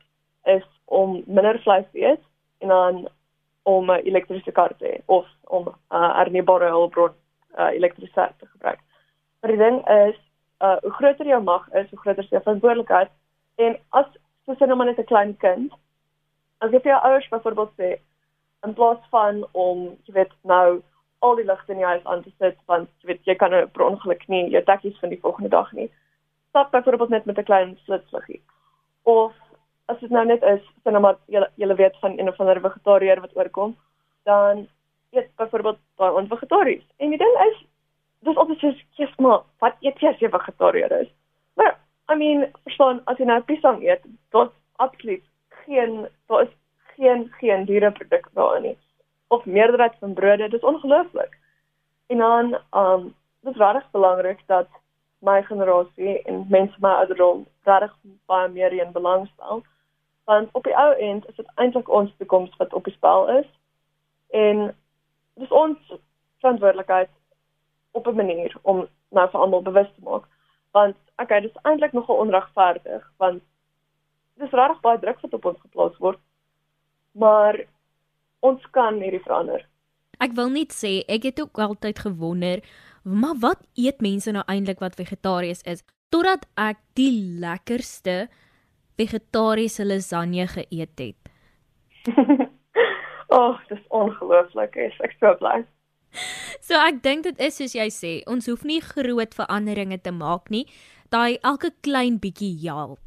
is 0.47 0.67
om 0.85 1.23
minder 1.27 1.59
vleis 1.63 1.87
te 1.93 2.03
eet 2.03 2.25
en 2.65 2.75
dan 2.75 3.09
om 3.63 3.91
'n 3.91 4.05
elektriese 4.11 4.53
kar 4.53 4.75
te 4.79 4.87
hê 4.87 4.97
of 5.07 5.27
om 5.45 5.69
'n 5.69 5.75
uh, 5.97 6.17
hernubare 6.17 6.71
hulpbron 6.75 7.15
uh, 7.59 7.71
elektrisiteit 7.71 8.39
te 8.39 8.47
gebruik. 8.47 8.81
Maar 9.41 9.51
die 9.51 9.65
ding 9.65 9.89
is, 9.89 10.19
uh, 10.61 10.77
hoe 10.83 10.91
groter 10.91 11.27
jou 11.27 11.43
mag 11.43 11.69
is, 11.73 11.91
hoe 11.91 11.99
groter 11.99 12.27
jou 12.31 12.43
verantwoordelikheid 12.43 13.11
En 13.59 13.75
as 13.99 14.07
soos 14.47 14.61
nou 14.63 14.77
maar 14.79 14.87
net 14.87 14.99
'n 15.03 15.11
klein 15.13 15.37
kind, 15.37 15.73
as 16.63 16.71
jy 16.71 16.81
vir 16.81 16.93
jou 16.93 17.01
ouers 17.09 17.29
byvoorbeeld 17.29 17.73
sê 17.81 17.89
in 18.67 18.75
plaas 18.75 19.01
van 19.11 19.47
om, 19.53 19.85
jy 20.07 20.15
weet, 20.15 20.33
nou 20.43 20.81
al 21.19 21.37
die 21.39 21.45
ligte 21.45 21.73
in 21.73 21.81
die 21.83 21.87
huis 21.87 22.05
aan 22.05 22.23
te 22.23 22.31
sit 22.39 22.59
want 22.71 22.91
jy 23.03 23.13
weet 23.13 23.27
jy 23.27 23.35
kan 23.39 23.51
nou 23.51 23.65
per 23.75 23.87
ongeluk 23.89 24.23
nie 24.31 24.45
jou 24.53 24.63
tekkies 24.65 24.99
van 25.03 25.11
die 25.11 25.21
volgende 25.23 25.51
dag 25.55 25.73
nie. 25.73 25.89
Stap 26.51 26.71
byvoorbeeld 26.71 27.11
net 27.11 27.25
met 27.25 27.39
'n 27.39 27.49
klein 27.51 27.79
flitsliggie. 27.85 28.41
Of 29.03 29.35
as 29.87 29.99
dit 30.01 30.11
nou 30.11 30.25
net 30.25 30.43
is, 30.43 30.63
sê 30.85 30.91
nou 30.91 31.01
maar 31.01 31.17
jy 31.27 31.45
jy 31.57 31.75
weet 31.75 31.97
van 32.01 32.19
een 32.19 32.29
of 32.29 32.41
ander 32.41 32.61
vegetariër 32.61 33.21
wat 33.21 33.37
oorkom, 33.37 33.77
dan 34.25 34.69
eet 35.11 35.31
byvoorbeeld 35.37 35.79
daai 35.97 36.13
onvegetaries. 36.13 36.85
En 36.97 37.09
die 37.09 37.19
ding 37.19 37.37
is, 37.51 37.67
dis 38.21 38.37
altyd 38.37 38.59
so, 38.59 38.73
jy's 38.97 39.17
maar, 39.19 39.43
wat 39.59 39.75
eet 39.81 40.01
jy 40.01 40.09
as 40.09 40.21
jy 40.21 40.29
vegetariër 40.29 40.93
is? 41.01 41.09
Maar 41.55 41.79
I 42.13 42.15
mean, 42.17 42.47
verstaan, 42.65 43.01
as 43.05 43.19
jy 43.19 43.25
nou 43.25 43.41
piesang 43.41 43.83
eet, 43.83 44.05
daar's 44.31 44.53
absoluut 44.77 45.25
geen 45.65 46.07
daar 46.27 46.43
is 46.43 46.55
geen 46.99 47.33
geen 47.39 47.65
diereprodukte 47.65 48.31
daarin 48.35 48.63
nie. 48.63 48.79
Of 49.29 49.45
meerderheid 49.45 49.97
van 50.01 50.13
brode, 50.13 50.49
dit 50.49 50.53
is 50.53 50.69
ongelooflik. 50.69 51.39
En 52.07 52.19
dan 52.19 52.59
um 52.71 53.15
dit 53.41 53.53
is 53.55 53.61
regtig 53.61 53.91
belangrik 53.91 54.41
dat 54.47 54.67
my 55.19 55.43
generasie 55.43 56.23
en 56.23 56.47
mense 56.49 56.77
my 56.81 56.91
ouderdom 56.91 57.47
regtig 57.63 57.97
baie 58.27 58.49
meer 58.49 58.73
in 58.73 58.93
belang 58.93 59.29
stel. 59.35 59.63
Want 60.25 60.49
op 60.53 60.65
die 60.65 60.77
ou 60.77 60.95
end 60.95 61.29
is 61.29 61.35
dit 61.35 61.51
eintlik 61.55 61.89
ons 61.89 62.15
toekoms 62.17 62.57
wat 62.57 62.73
op 62.73 62.85
die 62.85 62.93
spel 62.93 63.29
is. 63.39 63.47
En 64.31 64.77
dis 65.35 65.51
ons 65.51 65.79
verantwoordelikheid 66.39 67.11
op 67.91 68.07
'n 68.07 68.15
manier 68.15 68.57
om 68.63 68.89
nou 69.09 69.31
vir 69.31 69.41
almal 69.41 69.63
bewus 69.63 69.89
te 69.95 70.03
maak 70.03 70.25
want 70.71 70.97
okay, 71.17 71.41
dis 71.41 71.63
eintlik 71.63 71.93
nogal 71.93 72.17
onregverdig 72.17 73.13
want 73.17 73.43
dis 74.35 74.51
regtig 74.51 74.81
baie 74.81 74.99
druk 74.99 75.21
wat 75.21 75.35
op 75.35 75.45
ons 75.45 75.61
geplaas 75.61 75.97
word. 76.05 76.21
Maar 77.19 77.61
ons 78.47 78.63
kan 78.75 79.01
hierdie 79.03 79.23
verander. 79.25 79.65
Ek 80.23 80.35
wil 80.39 80.51
net 80.55 80.75
sê 80.75 81.01
ek 81.11 81.29
het 81.31 81.41
ook 81.43 81.59
altyd 81.63 82.03
gewonder, 82.07 82.63
maar 83.03 83.39
wat 83.43 83.63
eet 83.79 84.03
mense 84.03 84.33
nou 84.35 84.43
eintlik 84.51 84.83
wat 84.83 84.99
vegetariërs 84.99 85.63
is? 85.67 85.85
Totdat 86.11 86.47
ek 86.59 86.81
die 86.99 87.13
lekkerste 87.43 88.27
vegetariese 88.99 89.87
lasagne 89.87 90.47
geëet 90.51 91.03
het. 91.03 91.33
oh, 93.39 93.59
dis 93.71 93.83
ongelooflik. 93.95 94.77
Ek 94.77 95.13
is 95.13 95.21
so 95.21 95.35
bly. 95.39 95.63
So 96.65 96.79
ek 96.81 97.03
dink 97.05 97.27
dit 97.29 97.43
is 97.45 97.59
soos 97.61 97.77
jy 97.77 97.89
sê, 97.93 98.13
ons 98.27 98.49
hoef 98.49 98.65
nie 98.67 98.81
groot 98.83 99.35
veranderinge 99.37 100.01
te 100.03 100.15
maak 100.15 100.51
nie. 100.51 100.67
daai 101.09 101.39
elke 101.43 101.71
klein 101.81 102.19
bietjie 102.21 102.53
help. 102.69 103.01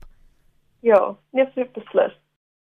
Ja, 0.81 1.15
nee, 1.37 1.45
beslis. 1.75 2.15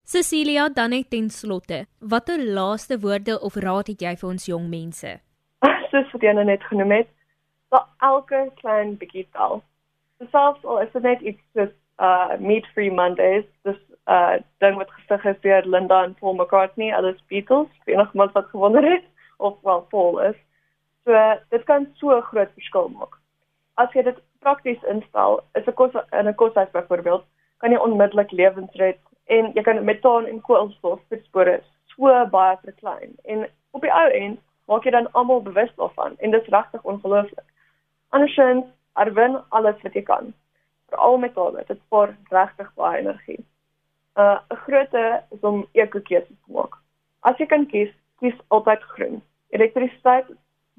Cecilia, 0.10 0.70
dan 0.74 0.90
net 0.90 1.12
ten 1.14 1.28
slotte, 1.30 1.86
watter 2.00 2.42
laaste 2.42 3.00
woorde 3.00 3.36
of 3.46 3.56
raad 3.56 3.92
het 3.92 4.02
jy 4.02 4.16
vir 4.18 4.28
ons 4.30 4.46
jong 4.50 4.64
mense? 4.72 5.10
Soos 5.92 6.14
wat 6.16 6.24
jy 6.26 6.32
nou 6.34 6.46
net 6.50 6.64
genoem 6.66 6.94
het, 6.96 7.10
dat 7.70 7.86
elke 8.08 8.40
klein 8.58 8.96
bietjie 8.98 9.28
tel. 9.38 9.60
Selfs 10.32 10.64
al 10.66 10.80
is 10.82 10.90
dit 10.96 11.06
net 11.06 11.22
iets 11.22 11.44
soos 11.54 11.70
uh 12.02 12.40
meat-free 12.42 12.90
Mondays, 12.90 13.46
dis 13.70 13.78
uh 14.10 14.40
ding 14.66 14.80
wat 14.80 14.90
gestig 14.96 15.28
is 15.30 15.38
deur 15.44 15.70
Linda 15.76 16.00
en 16.08 16.16
Paul 16.18 16.40
McCartney, 16.40 16.90
alles 16.90 17.20
Beatles, 17.30 17.70
wie 17.86 18.00
nog 18.00 18.10
maar 18.18 18.34
wat 18.34 18.50
gewonder 18.50 18.88
het 18.90 19.06
of 19.38 19.60
wel 19.68 19.84
Paul 19.94 20.18
is. 20.32 20.40
So 21.06 21.22
dit 21.54 21.68
kan 21.70 21.86
so 22.02 22.18
groot 22.32 22.50
verskil 22.58 22.90
maak. 22.96 23.14
As 23.78 23.94
jy 23.94 24.08
dit 24.10 24.18
prakties 24.42 24.82
instel, 24.90 25.44
is 25.54 25.70
'n 25.70 25.78
kos 25.78 25.94
in 26.10 26.26
'n 26.26 26.36
koshuis 26.42 26.74
byvoorbeeld, 26.74 27.30
kan 27.62 27.78
jy 27.78 27.78
onmiddellik 27.78 28.34
lewens 28.34 28.74
red 28.74 28.98
en 29.36 29.52
jy 29.54 29.64
kan 29.64 29.84
metaan 29.86 30.26
en 30.26 30.42
koolstof 30.42 31.02
voetspore 31.10 31.60
so 31.94 32.14
baie 32.34 32.58
verklein 32.64 33.16
en 33.24 33.46
op 33.78 33.86
die 33.86 33.94
ou 33.94 34.08
end 34.22 34.40
maak 34.72 34.86
jy 34.86 34.94
dan 34.96 35.12
almal 35.12 35.42
bewus 35.46 35.72
daarvan 35.78 36.18
en 36.18 36.32
dit 36.32 36.42
is 36.42 36.54
regtig 36.54 36.84
ongelooflik. 36.84 37.46
Andersins 38.10 38.66
erwin 38.94 39.38
alles 39.50 39.82
wat 39.86 39.94
jy 39.94 40.04
kan. 40.06 40.34
Veral 40.90 41.18
metale, 41.22 41.64
dit 41.68 41.80
spaar 41.86 42.16
regtig 42.34 42.70
baie 42.82 43.02
energie. 43.02 43.40
'n 44.18 44.22
uh, 44.22 44.40
'n 44.54 44.62
grootte 44.66 45.24
is 45.32 45.42
om 45.50 45.66
ekokeuses 45.72 46.40
te 46.46 46.52
maak. 46.58 46.78
As 47.20 47.38
jy 47.38 47.46
kan 47.46 47.66
kies, 47.66 47.92
kies 48.20 48.38
altyd 48.48 48.84
groen. 48.94 49.22
Elektrisiteit 49.50 50.28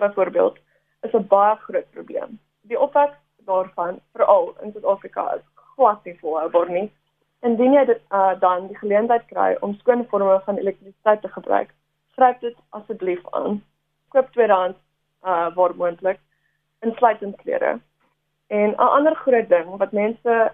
byvoorbeeld 0.03 0.59
is 1.03 1.15
'n 1.15 1.27
baie 1.29 1.57
groot 1.57 1.91
probleem. 1.91 2.39
Die 2.63 2.81
opwek 2.81 3.13
daarvan, 3.47 4.01
veral 4.13 4.55
in 4.63 4.73
Suid-Afrika, 4.73 5.35
is 5.35 5.47
glad 5.55 6.05
nie 6.05 6.19
volhoubaar 6.21 6.71
nie. 6.71 6.93
Indien 7.41 7.73
jy 7.73 7.85
dit 7.89 8.01
uh, 8.13 8.33
dan 8.41 8.67
die 8.69 8.77
geleentheid 8.77 9.27
kry 9.27 9.57
om 9.61 9.75
skoon 9.75 10.07
vorme 10.09 10.41
van 10.45 10.59
elektrisiteit 10.59 11.23
te 11.23 11.29
gebruik, 11.29 11.71
gryp 12.17 12.41
dit 12.41 12.57
asseblief 12.77 13.23
aan. 13.33 13.63
Koop 14.13 14.33
tweedehands 14.33 14.79
uh 15.25 15.49
waar 15.57 15.75
moontlik 15.77 16.21
insluitend 16.81 17.37
klere. 17.37 17.79
En 18.47 18.69
'n 18.71 18.93
ander 18.97 19.15
groot 19.15 19.49
ding 19.49 19.77
wat 19.77 19.93
mense 19.93 20.53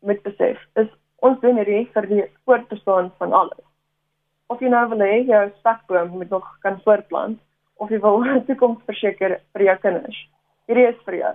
moet 0.00 0.22
besef 0.22 0.58
is 0.74 0.88
ons 1.16 1.40
doen 1.40 1.56
hierdie 1.56 1.90
vir 1.92 2.06
die 2.06 2.24
voortbestaan 2.44 3.12
van 3.18 3.32
alles. 3.32 3.64
Of 4.46 4.60
jy 4.60 4.68
nou 4.68 4.88
wil 4.88 5.04
hê 5.04 5.24
jou 5.26 5.50
stakboom 5.58 6.08
moet 6.08 6.30
nog 6.30 6.46
kan 6.60 6.80
voortplant 6.84 7.40
of 7.76 7.90
jy 7.90 8.00
wil 8.00 8.24
'n 8.24 8.44
toekoms 8.44 8.84
verseker 8.84 9.40
vir 9.52 9.62
jou 9.62 9.76
kinders. 9.76 10.28
Hierdie 10.66 10.88
is 10.88 11.02
vir 11.04 11.14
jou. 11.14 11.34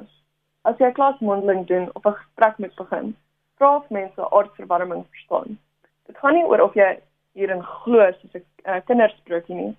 As 0.64 0.78
jy 0.78 0.88
'n 0.88 0.94
klasmondeling 0.94 1.66
doen 1.68 1.90
of 1.94 2.06
'n 2.06 2.20
gesprek 2.22 2.58
moet 2.58 2.76
begin, 2.76 3.16
vra 3.64 3.76
of 3.76 3.90
mense 3.90 4.30
aardverwarming 4.30 5.06
verstaan. 5.10 5.58
Dit 6.08 6.18
gaan 6.18 6.36
nie 6.36 6.44
oor 6.46 6.62
of 6.62 6.76
jy 6.76 6.90
hierin 7.38 7.64
glo 7.64 8.10
soos 8.20 8.36
'n 8.36 8.44
uh, 8.68 8.82
kindersprokie 8.88 9.56
nie. 9.56 9.72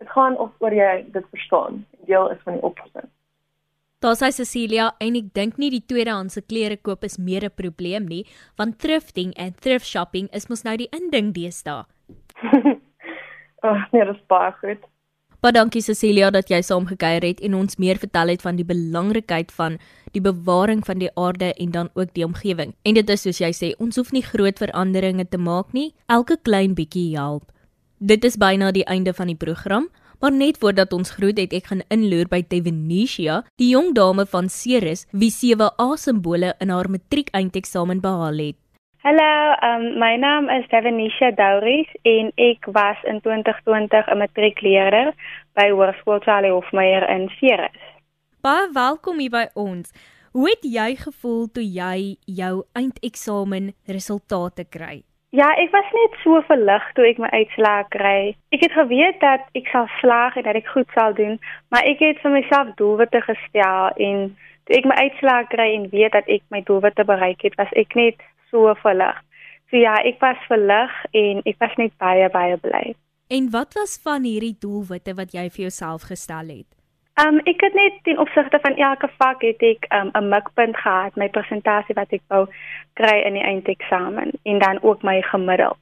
Dit 0.00 0.08
gaan 0.08 0.36
of 0.38 0.50
oor 0.58 0.72
jy 0.72 1.04
dit 1.12 1.26
verstaan. 1.30 1.84
Deel 2.06 2.30
is 2.30 2.42
van 2.44 2.58
die 2.58 2.62
oplossing. 2.62 3.08
Daar 4.00 4.16
sê 4.16 4.28
Cecilia 4.30 4.94
en 5.00 5.16
ek 5.16 5.32
dink 5.34 5.56
nie 5.56 5.70
die 5.70 5.84
tweedehandse 5.84 6.42
klere 6.42 6.76
koop 6.76 7.04
is 7.04 7.18
meer 7.18 7.44
'n 7.44 7.54
probleem 7.62 8.06
nie, 8.08 8.24
want 8.56 8.78
thrifting 8.78 9.32
en 9.36 9.52
thrift 9.52 9.86
shopping 9.86 10.28
is 10.32 10.48
mos 10.48 10.64
nou 10.64 10.76
die 10.76 10.90
inding 10.92 11.32
deesdae. 11.32 11.84
Ag, 13.66 13.72
oh, 13.72 13.84
nee, 13.92 14.04
dit 14.04 14.14
is 14.14 14.26
baie 14.28 14.52
goed. 14.52 14.82
Baie 15.44 15.52
dankie 15.52 15.82
Cecilia 15.84 16.30
dat 16.32 16.48
jy 16.48 16.62
saamgekyer 16.64 17.24
het 17.26 17.42
en 17.44 17.54
ons 17.58 17.76
meer 17.76 17.98
vertel 18.00 18.32
het 18.32 18.44
van 18.44 18.56
die 18.56 18.64
belangrikheid 18.64 19.50
van 19.52 19.76
die 20.14 20.22
bewaring 20.24 20.80
van 20.86 21.02
die 21.02 21.10
aarde 21.12 21.50
en 21.60 21.74
dan 21.74 21.90
ook 21.94 22.14
die 22.16 22.24
omgewing. 22.24 22.72
En 22.88 22.96
dit 22.96 23.12
is 23.12 23.26
soos 23.26 23.42
jy 23.42 23.52
sê, 23.52 23.70
ons 23.76 24.00
hoef 24.00 24.14
nie 24.16 24.24
groot 24.24 24.56
veranderinge 24.56 25.28
te 25.28 25.36
maak 25.36 25.76
nie. 25.76 25.92
Elke 26.08 26.38
klein 26.40 26.72
bietjie 26.74 27.12
help. 27.18 27.50
Dit 28.00 28.24
is 28.24 28.40
byna 28.40 28.72
die 28.72 28.86
einde 28.88 29.12
van 29.12 29.28
die 29.28 29.36
program, 29.36 29.90
maar 30.20 30.32
net 30.32 30.56
voordat 30.60 30.92
ons 30.96 31.12
groet 31.18 31.36
het 31.36 31.52
ek 31.52 31.68
gaan 31.68 31.84
inloer 31.92 32.32
by 32.32 32.40
Tevenisha, 32.40 33.42
die 33.60 33.74
jong 33.74 33.92
dame 33.96 34.24
van 34.24 34.48
Ceres 34.48 35.04
wie 35.12 35.30
7 35.30 35.68
A-simbole 35.76 36.54
in 36.64 36.72
haar 36.72 36.88
matriek 36.88 37.28
eindeksamen 37.36 38.00
behaal 38.00 38.40
het. 38.40 38.60
Hallo, 39.06 39.54
um, 39.62 39.98
my 40.00 40.16
naam 40.16 40.48
is 40.50 40.64
Devanisha 40.66 41.28
Douris 41.30 41.90
en 42.02 42.32
ek 42.42 42.64
was 42.74 42.96
in 43.06 43.20
2020 43.22 44.02
'n 44.10 44.18
matriekleerder 44.18 45.12
by 45.54 45.66
Hoërskool 45.70 46.18
Charlie 46.24 46.50
Hofmeyer 46.50 47.06
in 47.10 47.28
Ceres. 47.38 47.84
Baie 48.42 48.66
welkom 48.72 49.18
hier 49.22 49.30
by 49.30 49.46
ons. 49.54 49.94
Hoe 50.32 50.48
het 50.48 50.66
jy 50.78 50.96
gevoel 51.04 51.46
toe 51.54 51.62
jy 51.62 52.16
jou 52.40 52.64
eindeksamen 52.74 53.74
resultate 53.86 54.64
kry? 54.64 55.02
Ja, 55.30 55.54
ek 55.54 55.70
was 55.70 55.88
net 56.02 56.20
so 56.24 56.42
verlig 56.50 56.92
toe 56.94 57.06
ek 57.06 57.18
my 57.18 57.30
uitslae 57.30 57.86
kry. 57.88 58.34
Ek 58.50 58.60
het 58.60 58.72
geweet 58.72 59.20
dat 59.20 59.46
ek 59.54 59.70
sal 59.70 59.86
slaag 60.00 60.36
en 60.36 60.42
dat 60.42 60.58
ek 60.58 60.66
goed 60.74 60.90
sal 60.98 61.14
doen, 61.14 61.38
maar 61.70 61.86
ek 61.86 62.02
het 62.02 62.18
vir 62.18 62.30
myself 62.30 62.74
doelwitte 62.74 63.22
gestel 63.22 63.90
en 63.96 64.36
toe 64.64 64.76
ek 64.76 64.84
my 64.84 64.98
uitslae 64.98 65.46
kry 65.46 65.74
en 65.74 65.90
weet 65.94 66.12
dat 66.12 66.26
ek 66.26 66.42
my 66.50 66.66
doelwitte 66.66 67.04
bereik 67.04 67.46
het, 67.46 67.54
was 67.54 67.70
ek 67.70 67.94
net 67.94 68.18
so 68.56 68.74
verlig. 68.82 69.18
So 69.70 69.76
ja, 69.76 69.96
ek 70.06 70.22
was 70.22 70.40
verlig 70.48 70.94
en 71.12 71.42
ek 71.44 71.58
was 71.60 71.74
net 71.80 71.92
baie 72.02 72.30
baie 72.30 72.56
bly. 72.62 72.94
En 73.28 73.50
wat 73.50 73.74
was 73.74 73.98
van 74.04 74.24
hierdie 74.24 74.54
doelwitte 74.62 75.16
wat 75.18 75.34
jy 75.34 75.48
vir 75.50 75.66
jouself 75.66 76.06
gestel 76.10 76.52
het? 76.54 76.68
Um 77.18 77.40
ek 77.48 77.64
het 77.64 77.74
net 77.74 77.96
ten 78.04 78.20
opsigte 78.22 78.60
van 78.62 78.76
elke 78.76 79.08
vak 79.18 79.42
het 79.42 79.62
ek 79.64 79.88
um 79.98 80.12
'n 80.14 80.28
mikpunt 80.28 80.76
gehad, 80.76 81.16
my 81.16 81.28
persentasie 81.28 81.96
wat 81.96 82.12
ek 82.12 82.22
wou 82.28 82.46
kry 82.94 83.16
in 83.26 83.34
die 83.34 83.42
eindeksamen 83.42 84.30
en 84.44 84.58
dan 84.58 84.82
ook 84.82 85.02
my 85.02 85.22
gemiddeld. 85.22 85.80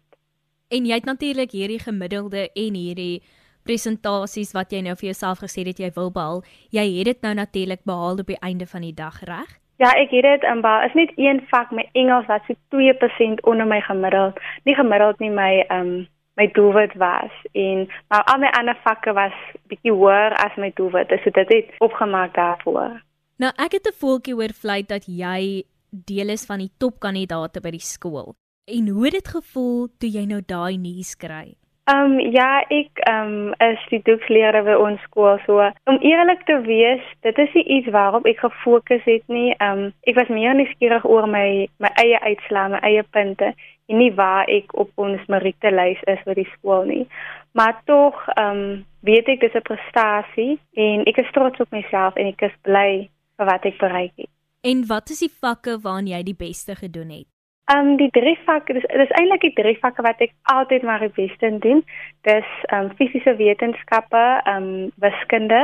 En 0.71 0.87
jy 0.87 0.95
het 0.95 1.05
natuurlik 1.05 1.51
hierdie 1.51 1.81
gemiddelde 1.81 2.51
en 2.55 2.75
hierdie 2.75 3.23
presentasies 3.65 4.53
wat 4.53 4.73
jy 4.73 4.81
nou 4.81 4.95
vir 4.97 5.11
jouself 5.13 5.39
gesê 5.39 5.67
het 5.67 5.79
jy 5.79 5.91
wil 5.95 6.11
behaal, 6.13 6.43
jy 6.71 6.87
het 6.99 7.05
dit 7.05 7.21
nou 7.23 7.35
natuurlik 7.35 7.85
behaal 7.85 8.19
op 8.19 8.27
die 8.27 8.41
einde 8.41 8.67
van 8.67 8.81
die 8.81 8.95
dag, 8.95 9.21
reg? 9.25 9.61
Ja, 9.77 9.91
ek 9.99 10.11
het 10.15 10.23
dit 10.23 10.43
in 10.43 10.61
baie 10.63 10.87
is 10.87 10.95
net 10.95 11.13
een 11.17 11.41
vak 11.51 11.71
my 11.75 11.89
Engels 11.93 12.27
wat 12.27 12.43
so 12.47 12.55
2% 12.77 13.41
onder 13.43 13.67
my 13.67 13.81
gemiddeld. 13.81 14.39
Nie 14.65 14.75
gemiddeld 14.75 15.19
nie 15.19 15.31
my 15.31 15.65
ehm 15.69 15.81
um, 15.81 15.95
my 16.37 16.49
doelwit 16.51 16.95
was 16.99 17.31
en 17.53 17.87
maar 18.09 18.25
al 18.25 18.39
my 18.43 18.51
ander 18.59 18.79
vakke 18.83 19.13
was 19.15 19.35
bietjie 19.71 19.93
hoër 19.93 20.35
as 20.43 20.57
my 20.57 20.71
doelwit. 20.75 21.13
So 21.23 21.31
dit 21.31 21.53
het 21.53 21.75
opgemaak 21.79 22.35
daarvoor. 22.35 23.03
Nou 23.39 23.53
ek 23.57 23.73
het 23.73 23.87
'n 23.87 23.99
voeltjie 23.99 24.37
oor 24.37 24.53
vlei 24.63 24.83
dat 24.83 25.07
jy 25.07 25.65
deel 25.91 26.29
is 26.29 26.47
van 26.47 26.59
die 26.59 26.73
topkandidate 26.79 27.61
by 27.61 27.71
die 27.71 27.87
skool. 27.95 28.35
En 28.65 28.89
hoe 28.89 29.05
het 29.05 29.13
dit 29.13 29.29
gevoel 29.29 29.89
toe 29.99 30.11
jy 30.11 30.25
nou 30.25 30.41
daai 30.47 30.77
nuus 30.77 31.17
kry? 31.17 31.55
Ehm 31.85 32.13
um, 32.13 32.21
ja, 32.33 32.65
ek 32.73 33.01
ehm 33.05 33.33
um, 33.33 33.55
is 33.61 33.81
die 33.91 34.01
doekleerder 34.07 34.63
by 34.65 34.77
ons 34.81 35.03
skool 35.05 35.37
so. 35.45 35.67
Om 35.85 35.99
eerlik 36.01 36.47
te 36.49 36.57
wees, 36.65 37.03
dit 37.27 37.41
is 37.43 37.59
iets 37.61 37.91
waarop 37.93 38.25
ek 38.25 38.41
gefokus 38.41 39.05
het 39.05 39.27
nie. 39.29 39.51
Ehm 39.59 39.83
um, 39.83 39.93
ek 40.09 40.17
was 40.17 40.33
meer 40.33 40.57
nuuskierig 40.57 41.05
oor 41.05 41.29
my 41.29 41.69
my 41.85 41.91
eie 42.01 42.21
uitslae, 42.23 42.71
my 42.73 42.81
eie 42.89 43.03
punte 43.17 43.53
en 43.53 44.01
nie 44.01 44.09
waar 44.17 44.49
ek 44.49 44.73
op 44.81 44.97
ons 44.97 45.29
meritelys 45.29 46.01
is 46.15 46.25
by 46.25 46.39
die 46.41 46.49
skool 46.55 46.89
nie. 46.89 47.05
Maar 47.53 47.77
tog 47.85 48.17
ehm 48.33 48.65
um, 48.65 48.81
weet 49.05 49.29
ek 49.29 49.45
dis 49.45 49.61
'n 49.61 49.69
prestasie 49.69 50.57
en 50.73 51.05
ek 51.05 51.21
is 51.21 51.33
trots 51.37 51.61
op 51.61 51.71
myself 51.71 52.17
en 52.17 52.33
ek 52.33 52.49
is 52.49 52.57
bly 52.63 53.11
vir 53.37 53.47
wat 53.53 53.69
ek 53.69 53.79
bereik 53.79 54.17
het. 54.17 54.33
En 54.65 54.87
wat 54.89 55.11
is 55.11 55.21
die 55.21 55.35
vakke 55.41 55.77
waarin 55.85 56.09
jy 56.09 56.23
die 56.23 56.41
beste 56.49 56.81
gedoen 56.81 57.11
het? 57.13 57.34
Ehm 57.65 57.79
um, 57.79 57.97
die 57.97 58.11
drie 58.13 58.37
vakke, 58.45 58.75
dis 58.77 58.85
dis 58.93 59.13
eintlik 59.17 59.41
die 59.41 59.55
drie 59.57 59.77
vakke 59.81 60.03
wat 60.05 60.19
ek 60.21 60.35
altyd 60.53 60.83
maar 60.85 61.01
die 61.01 61.15
beste 61.17 61.49
in 61.49 61.63
doen. 61.65 61.81
Dis 62.29 62.51
ehm 62.69 62.91
um, 62.91 62.97
fisiese 62.99 63.33
wetenskappe, 63.39 64.25
ehm 64.45 64.67
um, 64.67 64.91
wiskunde 65.01 65.63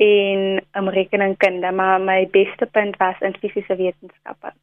en 0.00 0.62
um, 0.72 0.88
rekeningkunde, 0.88 1.72
maar 1.72 2.00
my 2.00 2.24
beste 2.32 2.66
punt 2.66 2.96
was 2.96 3.20
in 3.20 3.36
fisiese 3.42 3.76
wetenskappe. 3.76 4.54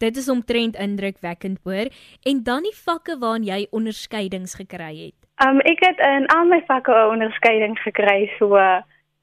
Dit 0.00 0.16
is 0.16 0.28
omtrent 0.32 0.80
indrukwekkend 0.80 1.60
hoor. 1.62 1.92
En 2.22 2.42
dan 2.42 2.62
die 2.62 2.76
vakke 2.84 3.18
waarin 3.20 3.44
jy 3.44 3.66
onderskeidings 3.70 4.54
gekry 4.54 4.94
het. 4.96 5.18
Um, 5.44 5.60
ek 5.60 5.84
het 5.84 6.00
in 6.00 6.24
al 6.32 6.48
my 6.48 6.62
vakke 6.66 6.92
'n 6.92 7.12
onderskeiding 7.18 7.76
gekry, 7.84 8.32
so 8.38 8.56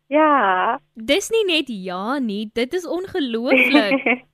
ja. 0.07 0.79
Dis 0.93 1.29
nie 1.29 1.45
net 1.45 1.65
ja 1.67 2.19
nie, 2.19 2.49
dit 2.53 2.73
is 2.73 2.87
ongelooflik. 2.97 4.25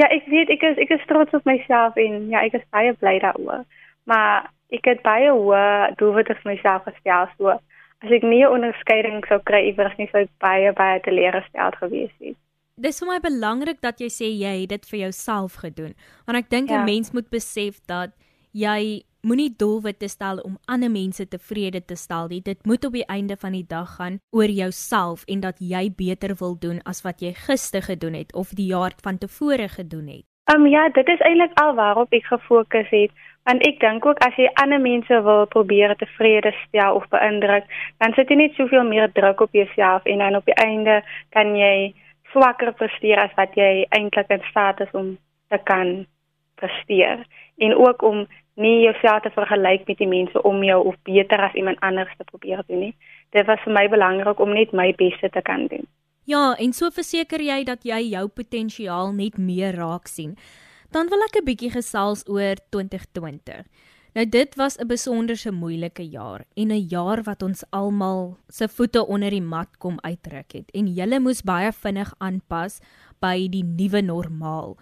Ja, 0.00 0.06
ek 0.06 0.26
weet 0.26 0.50
ek 0.50 0.62
is 0.62 0.78
ek 0.78 0.90
is 0.90 1.06
trots 1.06 1.34
op 1.36 1.44
myself 1.44 1.96
en 1.96 2.28
ja, 2.30 2.44
ek 2.44 2.54
is 2.60 2.66
baie 2.70 2.92
bly 2.92 3.18
daaroor. 3.18 3.64
Maar 4.04 4.50
ek 4.72 4.86
het 4.86 5.02
baie 5.02 5.30
hoë 5.30 5.96
doelwitte 5.98 6.36
vir 6.40 6.52
myself 6.54 6.86
gestel 6.88 7.28
so 7.36 7.56
as 8.00 8.10
ek 8.10 8.22
nie 8.22 8.44
'n 8.44 8.54
onderskeiding 8.56 9.26
sou 9.28 9.40
kry 9.44 9.66
iewers 9.70 9.96
nie 9.98 10.08
sou 10.12 10.22
ek 10.22 10.32
baie 10.40 10.72
baie 10.72 11.00
teleurgesteld 11.00 11.76
gewees 11.76 12.14
het. 12.20 12.36
Dis 12.80 13.00
vir 13.00 13.08
my 13.08 13.20
belangrik 13.20 13.80
dat 13.80 14.00
jy 14.00 14.08
sê 14.08 14.28
jy 14.32 14.62
het 14.62 14.70
dit 14.70 14.86
vir 14.90 15.00
jouself 15.00 15.60
gedoen. 15.60 15.94
Want 16.26 16.38
ek 16.38 16.50
dink 16.50 16.70
'n 16.70 16.80
ja. 16.80 16.84
mens 16.84 17.12
moet 17.12 17.28
besef 17.30 17.80
dat 17.86 18.10
jy 18.52 19.02
moenie 19.22 19.50
doelwitte 19.56 20.08
stel 20.08 20.40
om 20.44 20.58
ander 20.64 20.90
mense 20.90 21.28
tevrede 21.28 21.84
te 21.84 21.96
stel 21.96 22.28
nie. 22.28 22.40
Dit 22.42 22.66
moet 22.66 22.84
op 22.84 22.92
die 22.92 23.06
einde 23.06 23.36
van 23.36 23.52
die 23.52 23.66
dag 23.68 23.96
gaan 23.96 24.18
oor 24.30 24.48
jouself 24.48 25.24
en 25.26 25.40
dat 25.40 25.60
jy 25.60 25.90
beter 25.96 26.34
wil 26.40 26.56
doen 26.58 26.80
as 26.84 27.02
wat 27.02 27.20
jy 27.20 27.32
gister 27.46 27.82
gedoen 27.82 28.14
het 28.14 28.34
of 28.34 28.54
die 28.56 28.70
jaar 28.72 28.96
van 29.02 29.18
tevore 29.18 29.68
gedoen 29.68 30.08
het. 30.08 30.24
Um 30.54 30.66
ja, 30.66 30.88
dit 30.88 31.08
is 31.08 31.20
eintlik 31.20 31.52
al 31.60 31.74
waarop 31.74 32.12
ek 32.12 32.26
gefokus 32.26 32.88
het. 32.90 33.12
Want 33.48 33.62
ek 33.66 33.78
dink 33.80 34.06
ook 34.06 34.18
as 34.24 34.36
jy 34.36 34.50
ander 34.62 34.80
mense 34.80 35.22
wil 35.24 35.46
probeer 35.52 35.94
tevrede 35.96 36.52
stel 36.66 36.98
of 36.98 37.08
beïndruk, 37.12 37.64
dan 37.98 38.12
sit 38.16 38.28
jy 38.28 38.36
net 38.36 38.56
soveel 38.58 38.84
meer 38.84 39.08
druk 39.16 39.40
op 39.40 39.54
jouself 39.56 40.04
en 40.04 40.18
dan 40.18 40.36
op 40.36 40.44
die 40.44 40.58
einde 40.60 41.00
kan 41.36 41.54
jy 41.56 41.92
swakker 42.32 42.72
presteer 42.78 43.22
as 43.22 43.32
wat 43.38 43.56
jy 43.58 43.86
eintlik 43.96 44.30
in 44.30 44.44
staat 44.50 44.80
is 44.84 44.92
om 44.92 45.16
te 45.48 45.58
kan 45.64 46.04
presteer. 46.60 47.24
En 47.58 47.74
ook 47.74 48.02
om 48.02 48.26
nie 48.62 48.84
jouself 48.84 49.24
te 49.24 49.32
vergelyk 49.34 49.86
met 49.88 49.98
die 49.98 50.08
mense 50.08 50.42
om 50.46 50.62
jou 50.64 50.78
of 50.92 50.96
beter 51.08 51.40
as 51.40 51.56
iemand 51.58 51.80
anders 51.86 52.12
te 52.16 52.24
probeer 52.28 52.62
doen 52.68 52.84
nie. 52.86 52.94
Dit 53.34 53.46
was 53.48 53.62
vir 53.64 53.72
my 53.72 53.86
belangrik 53.88 54.40
om 54.40 54.54
net 54.54 54.72
my 54.72 54.92
beste 54.98 55.30
te 55.32 55.42
kan 55.42 55.66
doen. 55.72 55.86
Ja, 56.28 56.54
en 56.58 56.72
so 56.76 56.90
verseker 56.94 57.42
jy 57.42 57.62
dat 57.64 57.86
jy 57.88 58.00
jou 58.12 58.26
potensiaal 58.28 59.14
net 59.16 59.38
meer 59.38 59.74
raak 59.74 60.06
sien. 60.06 60.36
Dan 60.92 61.08
wil 61.08 61.22
ek 61.26 61.40
'n 61.40 61.44
bietjie 61.44 61.70
gesels 61.70 62.22
oor 62.28 62.56
2020. 62.70 63.64
Nou 64.14 64.26
dit 64.26 64.54
was 64.54 64.76
'n 64.78 64.86
besonderse 64.86 65.52
moeilike 65.52 66.02
jaar 66.02 66.44
en 66.54 66.70
'n 66.70 66.86
jaar 66.88 67.22
wat 67.22 67.42
ons 67.42 67.64
almal 67.70 68.38
se 68.48 68.68
voete 68.68 69.06
onder 69.06 69.30
die 69.30 69.42
mat 69.42 69.78
kom 69.78 69.98
uitruk 70.00 70.52
het 70.52 70.70
en 70.74 70.86
jy 70.86 71.18
moes 71.18 71.42
baie 71.42 71.72
vinnig 71.72 72.14
aanpas 72.18 72.80
by 73.20 73.48
die 73.48 73.64
nuwe 73.64 74.00
normaal. 74.02 74.76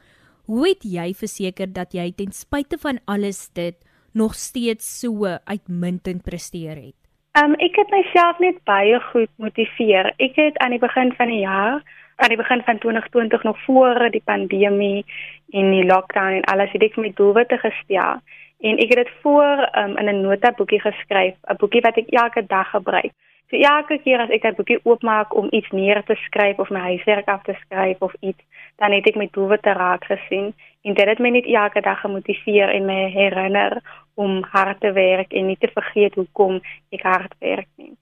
Hoe 0.48 0.64
het 0.64 0.84
jy 0.88 1.10
verseker 1.12 1.68
dat 1.76 1.92
jy 1.92 2.06
ten 2.16 2.30
spyte 2.32 2.78
van 2.80 2.96
alles 3.04 3.50
dit 3.52 3.76
nog 4.16 4.32
steeds 4.32 4.86
so 5.00 5.28
uitmuntend 5.44 6.22
presteer 6.24 6.78
het? 6.80 6.96
Um 7.36 7.52
ek 7.60 7.76
het 7.76 7.92
myself 7.92 8.40
net 8.40 8.62
baie 8.64 8.96
goed 9.10 9.28
motiveer. 9.36 10.08
Ek 10.16 10.40
het 10.40 10.56
aan 10.64 10.72
die 10.72 10.80
begin 10.80 11.12
van 11.18 11.28
die 11.28 11.42
jaar, 11.42 11.84
aan 12.16 12.32
die 12.32 12.40
begin 12.40 12.64
van 12.64 12.80
2020 12.80 13.44
nog 13.44 13.60
voor 13.66 14.08
die 14.10 14.24
pandemie 14.24 15.04
en 15.52 15.68
die 15.76 15.84
lockdown 15.84 16.40
en 16.40 16.48
alles 16.48 16.72
het 16.72 16.86
ek 16.88 16.96
my 16.96 17.12
doelwitte 17.20 17.60
gestel 17.60 18.24
en 18.64 18.80
ek 18.80 18.88
het 18.88 19.04
dit 19.04 19.12
voor 19.20 19.68
um, 19.76 19.98
in 20.00 20.08
'n 20.08 20.24
notaboekie 20.24 20.80
geskryf, 20.80 21.36
'n 21.44 21.60
boekie 21.60 21.84
wat 21.84 22.00
ek 22.00 22.08
elke 22.08 22.46
dag 22.46 22.70
gebruik. 22.70 23.12
So 23.50 23.56
elke 23.56 23.98
keer 24.04 24.20
as 24.20 24.30
ek 24.30 24.44
'n 24.44 24.56
boekie 24.56 24.80
oopmaak 24.84 25.34
om 25.34 25.48
iets 25.50 25.70
neer 25.70 26.02
te 26.04 26.14
skryf 26.14 26.58
of 26.58 26.70
my 26.70 26.80
huiswerk 26.80 27.28
af 27.28 27.42
te 27.42 27.54
skryf 27.64 28.02
of 28.02 28.14
iets, 28.20 28.42
dan 28.76 28.92
het 28.92 29.06
ek 29.06 29.16
my 29.16 29.28
doelwitte 29.32 29.72
raak 29.72 30.04
gesien 30.04 30.54
en 30.84 30.94
dit 30.94 31.08
het 31.08 31.18
my 31.18 31.30
net 31.30 31.46
elke 31.46 31.80
dag 31.80 32.00
gemotiveer 32.00 32.68
en 32.68 32.84
my 32.84 33.08
herinner 33.10 33.80
om 34.14 34.42
hard 34.42 34.80
te 34.80 34.92
werk 34.92 35.32
en 35.32 35.46
nie 35.46 35.56
te 35.56 35.70
vergeet 35.74 36.14
hoekom 36.14 36.60
ek 36.90 37.02
hard 37.02 37.34
werk 37.38 37.68
nie. 37.76 37.96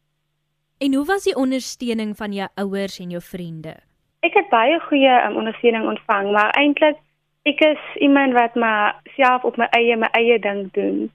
En 0.79 0.95
hoe 0.95 1.05
was 1.05 1.25
die 1.25 1.37
ondersteuning 1.37 2.17
van 2.17 2.33
jou 2.33 2.49
ouers 2.55 2.99
en 3.01 3.11
jou 3.11 3.23
vriende? 3.23 3.77
Ek 4.21 4.35
het 4.35 4.49
baie 4.49 4.81
goeie 4.81 5.15
um, 5.25 5.37
ondersteuning 5.37 5.87
ontvang, 5.89 6.33
maar 6.33 6.51
eintlik 6.59 6.99
ek 7.47 7.61
is 7.61 7.83
iemand 8.03 8.35
wat 8.35 8.55
maar 8.55 9.01
self 9.15 9.45
op 9.45 9.57
my 9.57 9.69
eie 9.71 9.97
my 9.97 10.09
eie 10.19 10.39
ding 10.39 10.73
doen. 10.73 11.07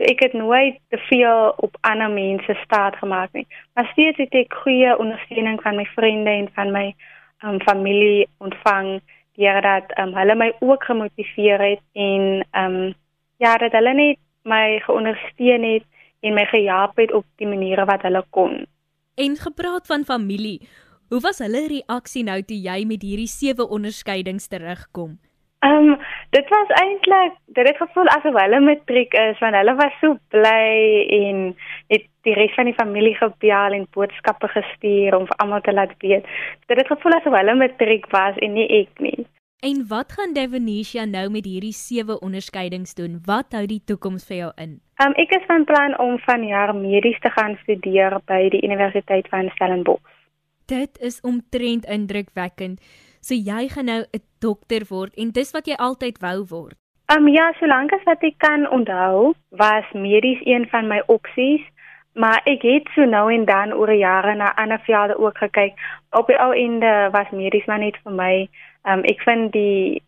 So 0.00 0.08
ek 0.08 0.22
het 0.24 0.32
nooit 0.32 0.78
te 0.88 0.96
veel 0.96 1.52
op 1.60 1.76
ander 1.84 2.08
mense 2.10 2.54
staat 2.64 2.96
gemaak 2.96 3.32
nie. 3.36 3.46
Maar 3.76 3.90
steeds 3.92 4.16
het 4.16 4.32
ek 4.32 4.54
goeie 4.62 4.94
ondersteuning 4.96 5.60
van 5.60 5.76
my 5.76 5.84
vriende 5.92 6.30
en 6.30 6.48
van 6.56 6.72
my 6.72 6.86
um, 7.44 7.58
familie 7.60 8.24
ontvang 8.40 9.02
deurdat 9.36 9.92
um, 10.00 10.14
hulle 10.16 10.38
my 10.40 10.48
ook 10.64 10.88
gemotiveer 10.88 11.60
het 11.60 11.84
en 11.92 12.24
um, 12.56 12.94
ja, 13.44 13.58
dat 13.60 13.76
hulle 13.76 13.92
net 13.92 14.16
my 14.48 14.80
geondersteun 14.88 15.68
het 15.68 15.84
en 16.24 16.34
my 16.34 16.48
gehelp 16.48 16.96
het 16.96 17.12
op 17.12 17.28
die 17.36 17.52
maniere 17.52 17.84
wat 17.84 18.08
hulle 18.08 18.24
kon. 18.32 18.62
En 19.20 19.36
gepraat 19.36 19.84
van 19.86 20.08
familie, 20.08 20.64
hoe 21.12 21.20
was 21.20 21.44
hulle 21.44 21.66
reaksie 21.68 22.24
nou 22.24 22.40
toe 22.40 22.56
jy 22.56 22.86
met 22.88 23.04
hierdie 23.04 23.28
sewe 23.28 23.68
onderskeidings 23.68 24.48
terugkom? 24.48 25.18
Ehm 25.60 25.88
um, 25.88 25.98
dit 26.30 26.48
was 26.48 26.68
eintlik 26.68 27.32
dit 27.46 27.66
het 27.66 27.76
gevoel 27.76 28.08
asof 28.08 28.36
hulle 28.42 28.60
matriek 28.60 29.12
is 29.12 29.38
want 29.38 29.54
hulle 29.54 29.74
was 29.74 29.98
so 30.00 30.16
bly 30.32 30.68
en 31.16 31.42
het 31.92 32.06
die 32.24 32.34
res 32.34 32.54
van 32.56 32.70
die 32.70 32.78
familie 32.78 33.14
gebel 33.18 33.76
en 33.76 33.84
boodskappe 33.96 34.48
gestuur 34.48 35.16
om 35.18 35.26
vir 35.28 35.36
almal 35.36 35.60
te 35.60 35.74
laat 35.76 35.92
weet. 35.98 36.24
Dit 36.66 36.80
het 36.80 36.92
gevoel 36.92 37.18
asof 37.18 37.36
hulle 37.36 37.54
matriek 37.54 38.08
was 38.14 38.40
en 38.46 38.56
nie 38.56 38.68
ek 38.78 39.04
nie. 39.04 39.26
En 39.60 39.82
wat 39.88 40.12
gaan 40.16 40.32
Devonisha 40.32 41.04
nou 41.04 41.26
met 41.30 41.44
hierdie 41.44 41.76
sewe 41.76 42.16
onderskeidings 42.24 42.94
doen? 42.94 43.20
Wat 43.26 43.52
hou 43.52 43.66
die 43.68 43.82
toekoms 43.84 44.24
vir 44.30 44.36
jou 44.36 44.50
in? 44.56 44.78
Ehm 44.96 45.12
um, 45.12 45.18
ek 45.20 45.36
is 45.42 45.44
van 45.52 45.68
plan 45.68 45.98
om 45.98 46.16
vanjaar 46.24 46.72
medies 46.76 47.20
te 47.20 47.34
gaan 47.36 47.58
studeer 47.66 48.16
by 48.32 48.48
die 48.56 48.64
Universiteit 48.64 49.28
van 49.28 49.52
Stellenbosch. 49.58 50.16
Dit 50.72 50.96
is 51.04 51.20
omtrent 51.20 51.84
indrukwekkend. 51.84 52.80
So 53.20 53.34
jy 53.36 53.68
gaan 53.68 53.92
nou 53.92 54.02
'n 54.08 54.29
dokter 54.40 54.86
word 54.88 55.14
en 55.16 55.30
dis 55.30 55.52
wat 55.56 55.66
jy 55.66 55.76
altyd 55.78 56.18
wou 56.24 56.38
word. 56.50 56.76
Um 57.10 57.28
ja, 57.28 57.50
solank 57.58 57.92
as 57.92 58.04
wat 58.06 58.22
ek 58.22 58.38
kan 58.38 58.68
onthou, 58.70 59.34
was 59.58 59.86
medies 59.92 60.38
een 60.46 60.68
van 60.70 60.86
my 60.86 61.00
opsies, 61.10 61.62
maar 62.14 62.38
ek 62.46 62.62
het 62.62 62.90
so 62.94 63.04
nou 63.04 63.26
en 63.34 63.44
dan 63.48 63.72
oor 63.74 63.90
jare 63.92 64.34
na 64.34 64.52
ander 64.56 64.78
velde 64.86 65.18
ook 65.18 65.38
gekyk. 65.38 65.74
Op 66.14 66.30
die 66.30 66.38
ou 66.38 66.52
einde 66.54 67.10
was 67.10 67.30
medies 67.34 67.66
maar 67.66 67.82
net 67.82 67.98
vir 68.04 68.14
my. 68.14 68.34
Um 68.86 69.02
ek 69.10 69.22
vind 69.26 69.52
die 69.52 70.02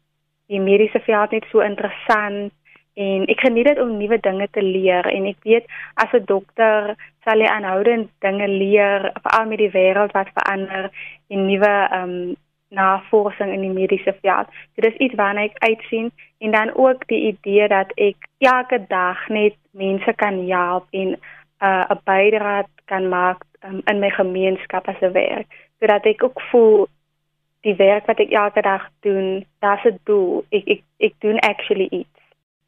die 0.53 0.61
mediese 0.61 1.01
veld 1.07 1.33
net 1.33 1.47
so 1.51 1.64
interessant 1.64 2.53
en 2.95 3.25
ek 3.33 3.40
geniet 3.40 3.71
dit 3.71 3.81
om 3.81 3.97
nuwe 3.97 4.18
dinge 4.21 4.49
te 4.53 4.62
leer 4.62 5.07
en 5.09 5.27
ek 5.31 5.40
weet 5.49 5.66
as 6.05 6.12
'n 6.12 6.25
dokter 6.29 6.95
sal 7.25 7.40
jy 7.40 7.49
aanhoudend 7.49 8.11
dinge 8.21 8.49
leer 8.49 9.12
veral 9.23 9.47
met 9.49 9.59
die 9.59 9.73
wêreld 9.73 10.12
wat 10.12 10.35
verander 10.37 10.90
en 11.29 11.47
nuwe 11.47 11.75
um 12.01 12.37
navorsing 12.73 13.53
in 13.53 13.61
die 13.61 13.73
mediese 13.73 14.15
veld. 14.21 14.49
Dit 14.75 14.85
is 14.89 14.99
iets 15.05 15.15
waarna 15.21 15.45
ek 15.49 15.59
uitsien 15.59 16.11
en 16.39 16.51
dan 16.51 16.75
ook 16.75 17.07
die 17.13 17.21
idee 17.33 17.69
dat 17.69 17.93
ek 17.95 18.29
elke 18.39 18.81
dag 18.89 19.29
net 19.29 19.57
mense 19.71 20.13
kan 20.17 20.41
help 20.49 20.87
en 20.91 21.17
uh, 21.17 21.85
'n 21.89 21.93
uh, 21.93 22.01
bydrae 22.05 22.65
kan 22.85 23.09
maak 23.09 23.45
um, 23.65 23.81
in 23.85 24.01
my 24.01 24.11
gemeenskap 24.11 24.89
as 24.89 25.01
'n 25.01 25.13
werk. 25.13 25.47
Sodat 25.81 26.07
ek 26.07 26.25
ook 26.25 26.41
voel 26.51 26.89
die 27.61 27.77
werk 27.77 28.07
wat 28.07 28.19
ek 28.19 28.31
elke 28.31 28.63
dag 28.63 28.89
doen, 29.01 29.47
daar's 29.61 29.85
'n 29.85 29.99
doel. 30.05 30.45
Ek 30.51 30.67
ek 30.67 30.83
ek 30.99 31.15
doen 31.19 31.39
actually 31.39 31.89
iets. 31.91 32.09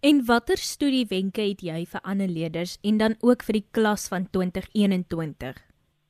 En 0.01 0.25
watter 0.27 0.57
studiewenke 0.57 1.41
het 1.41 1.61
jy 1.61 1.87
vir 1.89 2.01
ander 2.03 2.29
leerders 2.29 2.79
en 2.83 2.97
dan 2.97 3.15
ook 3.21 3.43
vir 3.43 3.53
die 3.53 3.69
klas 3.71 4.09
van 4.09 4.29
2021? 4.31 5.64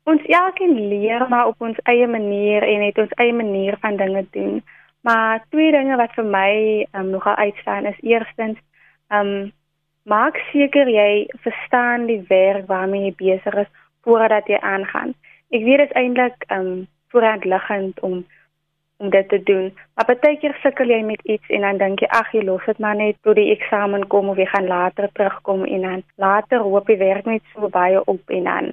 Ons 0.05 0.23
elkeen 0.29 0.75
leer 0.89 1.27
maar 1.29 1.47
op 1.47 1.61
ons 1.65 1.79
eie 1.91 2.07
manier 2.07 2.63
en 2.63 2.83
het 2.85 2.99
ons 2.99 3.19
eie 3.23 3.33
manier 3.33 3.77
van 3.81 3.97
dinge 3.97 4.27
doen. 4.31 4.63
Maar 5.01 5.45
twee 5.51 5.73
dinge 5.73 5.97
wat 5.97 6.13
vir 6.17 6.25
my 6.25 6.53
um, 6.93 7.11
nogal 7.11 7.35
uitstaan 7.35 7.87
is 7.87 8.01
eerstens 8.01 8.59
um 9.13 9.53
maak 10.05 10.37
seker 10.53 10.89
jy 10.89 11.27
verstaan 11.45 12.07
die 12.07 12.21
werk 12.29 12.67
waarmee 12.69 13.09
jy 13.09 13.15
besig 13.21 13.57
is 13.65 13.73
voordat 14.05 14.49
jy 14.49 14.61
aangaan. 14.61 15.15
Ek 15.51 15.65
weet 15.65 15.81
dit 15.85 15.91
is 15.91 15.97
eintlik 16.01 16.45
um 16.53 16.87
voorhand 17.13 17.45
liggend 17.45 18.01
om 18.01 18.25
om 18.97 19.11
dit 19.11 19.29
te 19.29 19.43
doen. 19.43 19.73
Maar 19.95 20.17
baie 20.21 20.37
keer 20.39 20.55
sukkel 20.63 20.89
jy 20.89 21.01
met 21.03 21.21
iets 21.25 21.49
en 21.49 21.65
dan 21.67 21.81
dink 21.81 22.05
jy 22.05 22.09
ag 22.13 22.31
jy 22.33 22.45
los 22.45 22.65
dit 22.69 22.79
maar 22.79 22.97
net 22.97 23.17
tot 23.27 23.37
die 23.37 23.51
eksamen 23.57 24.07
kom 24.13 24.29
of 24.29 24.39
jy 24.39 24.47
gaan 24.53 24.69
later 24.71 25.09
terugkom 25.13 25.65
en 25.65 25.81
dan 25.89 26.03
later 26.17 26.65
hoop 26.65 26.89
jy 26.89 26.97
werk 27.01 27.27
net 27.27 27.43
so 27.53 27.69
baie 27.69 28.01
op 28.05 28.31
en 28.39 28.45
dan 28.51 28.73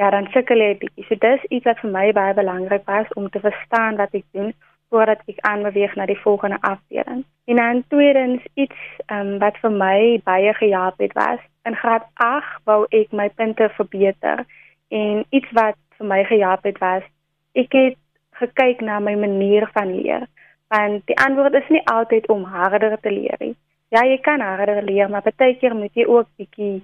ja, 0.00 0.10
dan 0.10 0.28
sukkel 0.32 0.62
jy 0.62 0.74
bietjie. 0.82 1.06
So 1.08 1.18
dis 1.22 1.44
iets 1.48 1.68
wat 1.68 1.80
vir 1.82 1.90
my 1.90 2.06
baie 2.16 2.34
belangrik 2.34 2.86
was 2.90 3.10
om 3.18 3.30
te 3.30 3.40
verstaan 3.40 3.96
wat 4.00 4.14
ek 4.14 4.26
doen 4.36 4.52
voordat 4.92 5.22
ek 5.30 5.40
aanbeweeg 5.48 5.94
na 5.96 6.06
die 6.06 6.20
volgende 6.22 6.58
afdeling. 6.60 7.24
En 7.50 7.56
dan 7.56 7.82
tweedens 7.88 8.42
iets 8.54 8.78
um, 9.06 9.38
wat 9.38 9.56
vir 9.62 9.72
my 9.72 9.98
baie 10.24 10.54
gehelp 10.54 10.98
het 11.02 11.12
was 11.18 11.40
in 11.64 11.76
graad 11.76 12.06
8 12.14 12.60
wou 12.68 12.84
ek 12.90 13.12
my 13.12 13.28
punte 13.28 13.68
verbeter 13.76 14.44
en 14.88 15.24
iets 15.30 15.50
wat 15.56 15.78
vir 15.98 16.06
my 16.06 16.22
gehelp 16.28 16.64
het 16.68 16.78
was 16.78 17.02
ek 17.54 17.72
het 17.72 17.98
gekyk 18.40 18.80
na 18.80 18.98
my 19.00 19.14
manier 19.16 19.68
van 19.72 19.94
leer 19.94 20.26
want 20.74 21.06
die 21.06 21.18
antwoord 21.26 21.54
is 21.54 21.68
nie 21.68 21.82
altyd 21.90 22.28
om 22.28 22.44
harder 22.44 22.96
te 23.00 23.12
leer 23.12 23.36
nie. 23.38 23.54
Ja, 23.94 24.02
jy 24.04 24.18
kan 24.24 24.40
harder 24.40 24.82
leer, 24.82 25.10
maar 25.10 25.22
baie 25.26 25.54
keer 25.60 25.74
moet 25.76 25.94
jy 25.94 26.06
ook 26.10 26.28
bietjie 26.40 26.82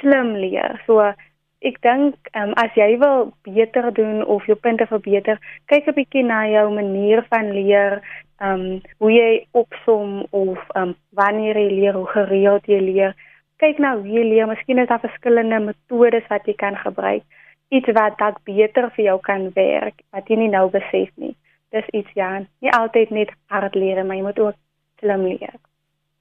slim 0.00 0.32
leer. 0.40 0.80
So 0.86 1.12
ek 1.60 1.76
dink 1.84 2.30
um, 2.32 2.52
as 2.56 2.72
jy 2.76 2.94
wil 3.00 3.32
beter 3.44 3.90
doen 3.92 4.22
of 4.24 4.46
jou 4.48 4.56
punte 4.56 4.86
verbeter, 4.88 5.40
kyk 5.68 5.88
'n 5.88 5.96
bietjie 5.96 6.24
na 6.24 6.46
jou 6.48 6.70
manier 6.72 7.22
van 7.28 7.52
leer, 7.52 8.00
ehm 8.40 8.60
um, 8.60 8.80
hoe 8.98 9.12
jy 9.12 9.46
opsom 9.52 10.24
of 10.30 10.58
ehm 10.74 10.88
um, 10.88 10.94
wanneer 11.12 11.56
jy 11.60 11.68
leer, 11.70 11.94
hoe 11.94 12.06
gereeld 12.06 12.64
jy 12.66 12.80
leer. 12.80 13.12
Kyk 13.60 13.78
na 13.78 13.96
hoe 13.96 14.08
jy 14.08 14.24
leer, 14.24 14.46
miskien 14.48 14.78
is 14.78 14.88
daar 14.88 15.04
verskillende 15.04 15.60
metodes 15.60 16.26
wat 16.28 16.46
jy 16.48 16.54
kan 16.56 16.76
gebruik, 16.76 17.22
iets 17.68 17.92
wat 17.92 18.16
dalk 18.18 18.40
beter 18.44 18.90
vir 18.96 19.04
jou 19.04 19.18
kan 19.20 19.50
werk 19.54 20.00
wat 20.12 20.28
jy 20.28 20.36
nie 20.36 20.48
nou 20.48 20.70
besef 20.70 21.10
nie. 21.16 21.36
Dis 21.70 21.86
iets 21.92 22.10
ja, 22.14 22.40
nie 22.60 22.72
altyd 22.72 23.10
net 23.10 23.30
hard 23.46 23.74
leer, 23.74 24.04
maar 24.04 24.16
jy 24.16 24.22
moet 24.22 24.38
ook 24.38 24.56
slim 24.98 25.26
leer. 25.28 25.60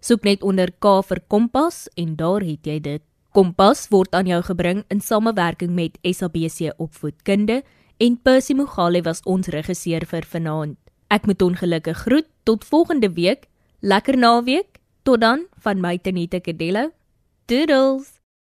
Soek 0.00 0.22
net 0.22 0.42
onder 0.46 0.70
K 0.78 1.00
vir 1.02 1.20
Kompas 1.26 1.88
en 1.98 2.14
daar 2.16 2.44
het 2.46 2.66
jy 2.66 2.78
dit. 2.80 3.02
Kompas 3.34 3.88
word 3.90 4.14
aan 4.14 4.30
jou 4.30 4.38
gebring 4.46 4.84
in 4.94 5.00
samewerking 5.02 5.74
met 5.74 5.98
SABC 6.06 6.72
Opvoedkunde 6.78 7.62
en 7.98 8.18
Percy 8.22 8.54
Mogale 8.54 9.02
was 9.02 9.22
ons 9.26 9.50
regisseur 9.50 10.06
vir 10.06 10.26
vanaand. 10.26 10.78
Ek 11.10 11.26
moet 11.26 11.42
ongelukkig 11.42 12.04
groet 12.04 12.28
tot 12.44 12.64
volgende 12.64 13.10
week. 13.12 13.48
Lekker 13.80 14.16
naweek. 14.16 14.78
Tot 15.02 15.20
dan 15.20 15.46
van 15.64 15.80
my 15.80 15.98
Tenita 15.98 16.38
Kadello. 16.38 16.90
Doodles. 17.46 18.17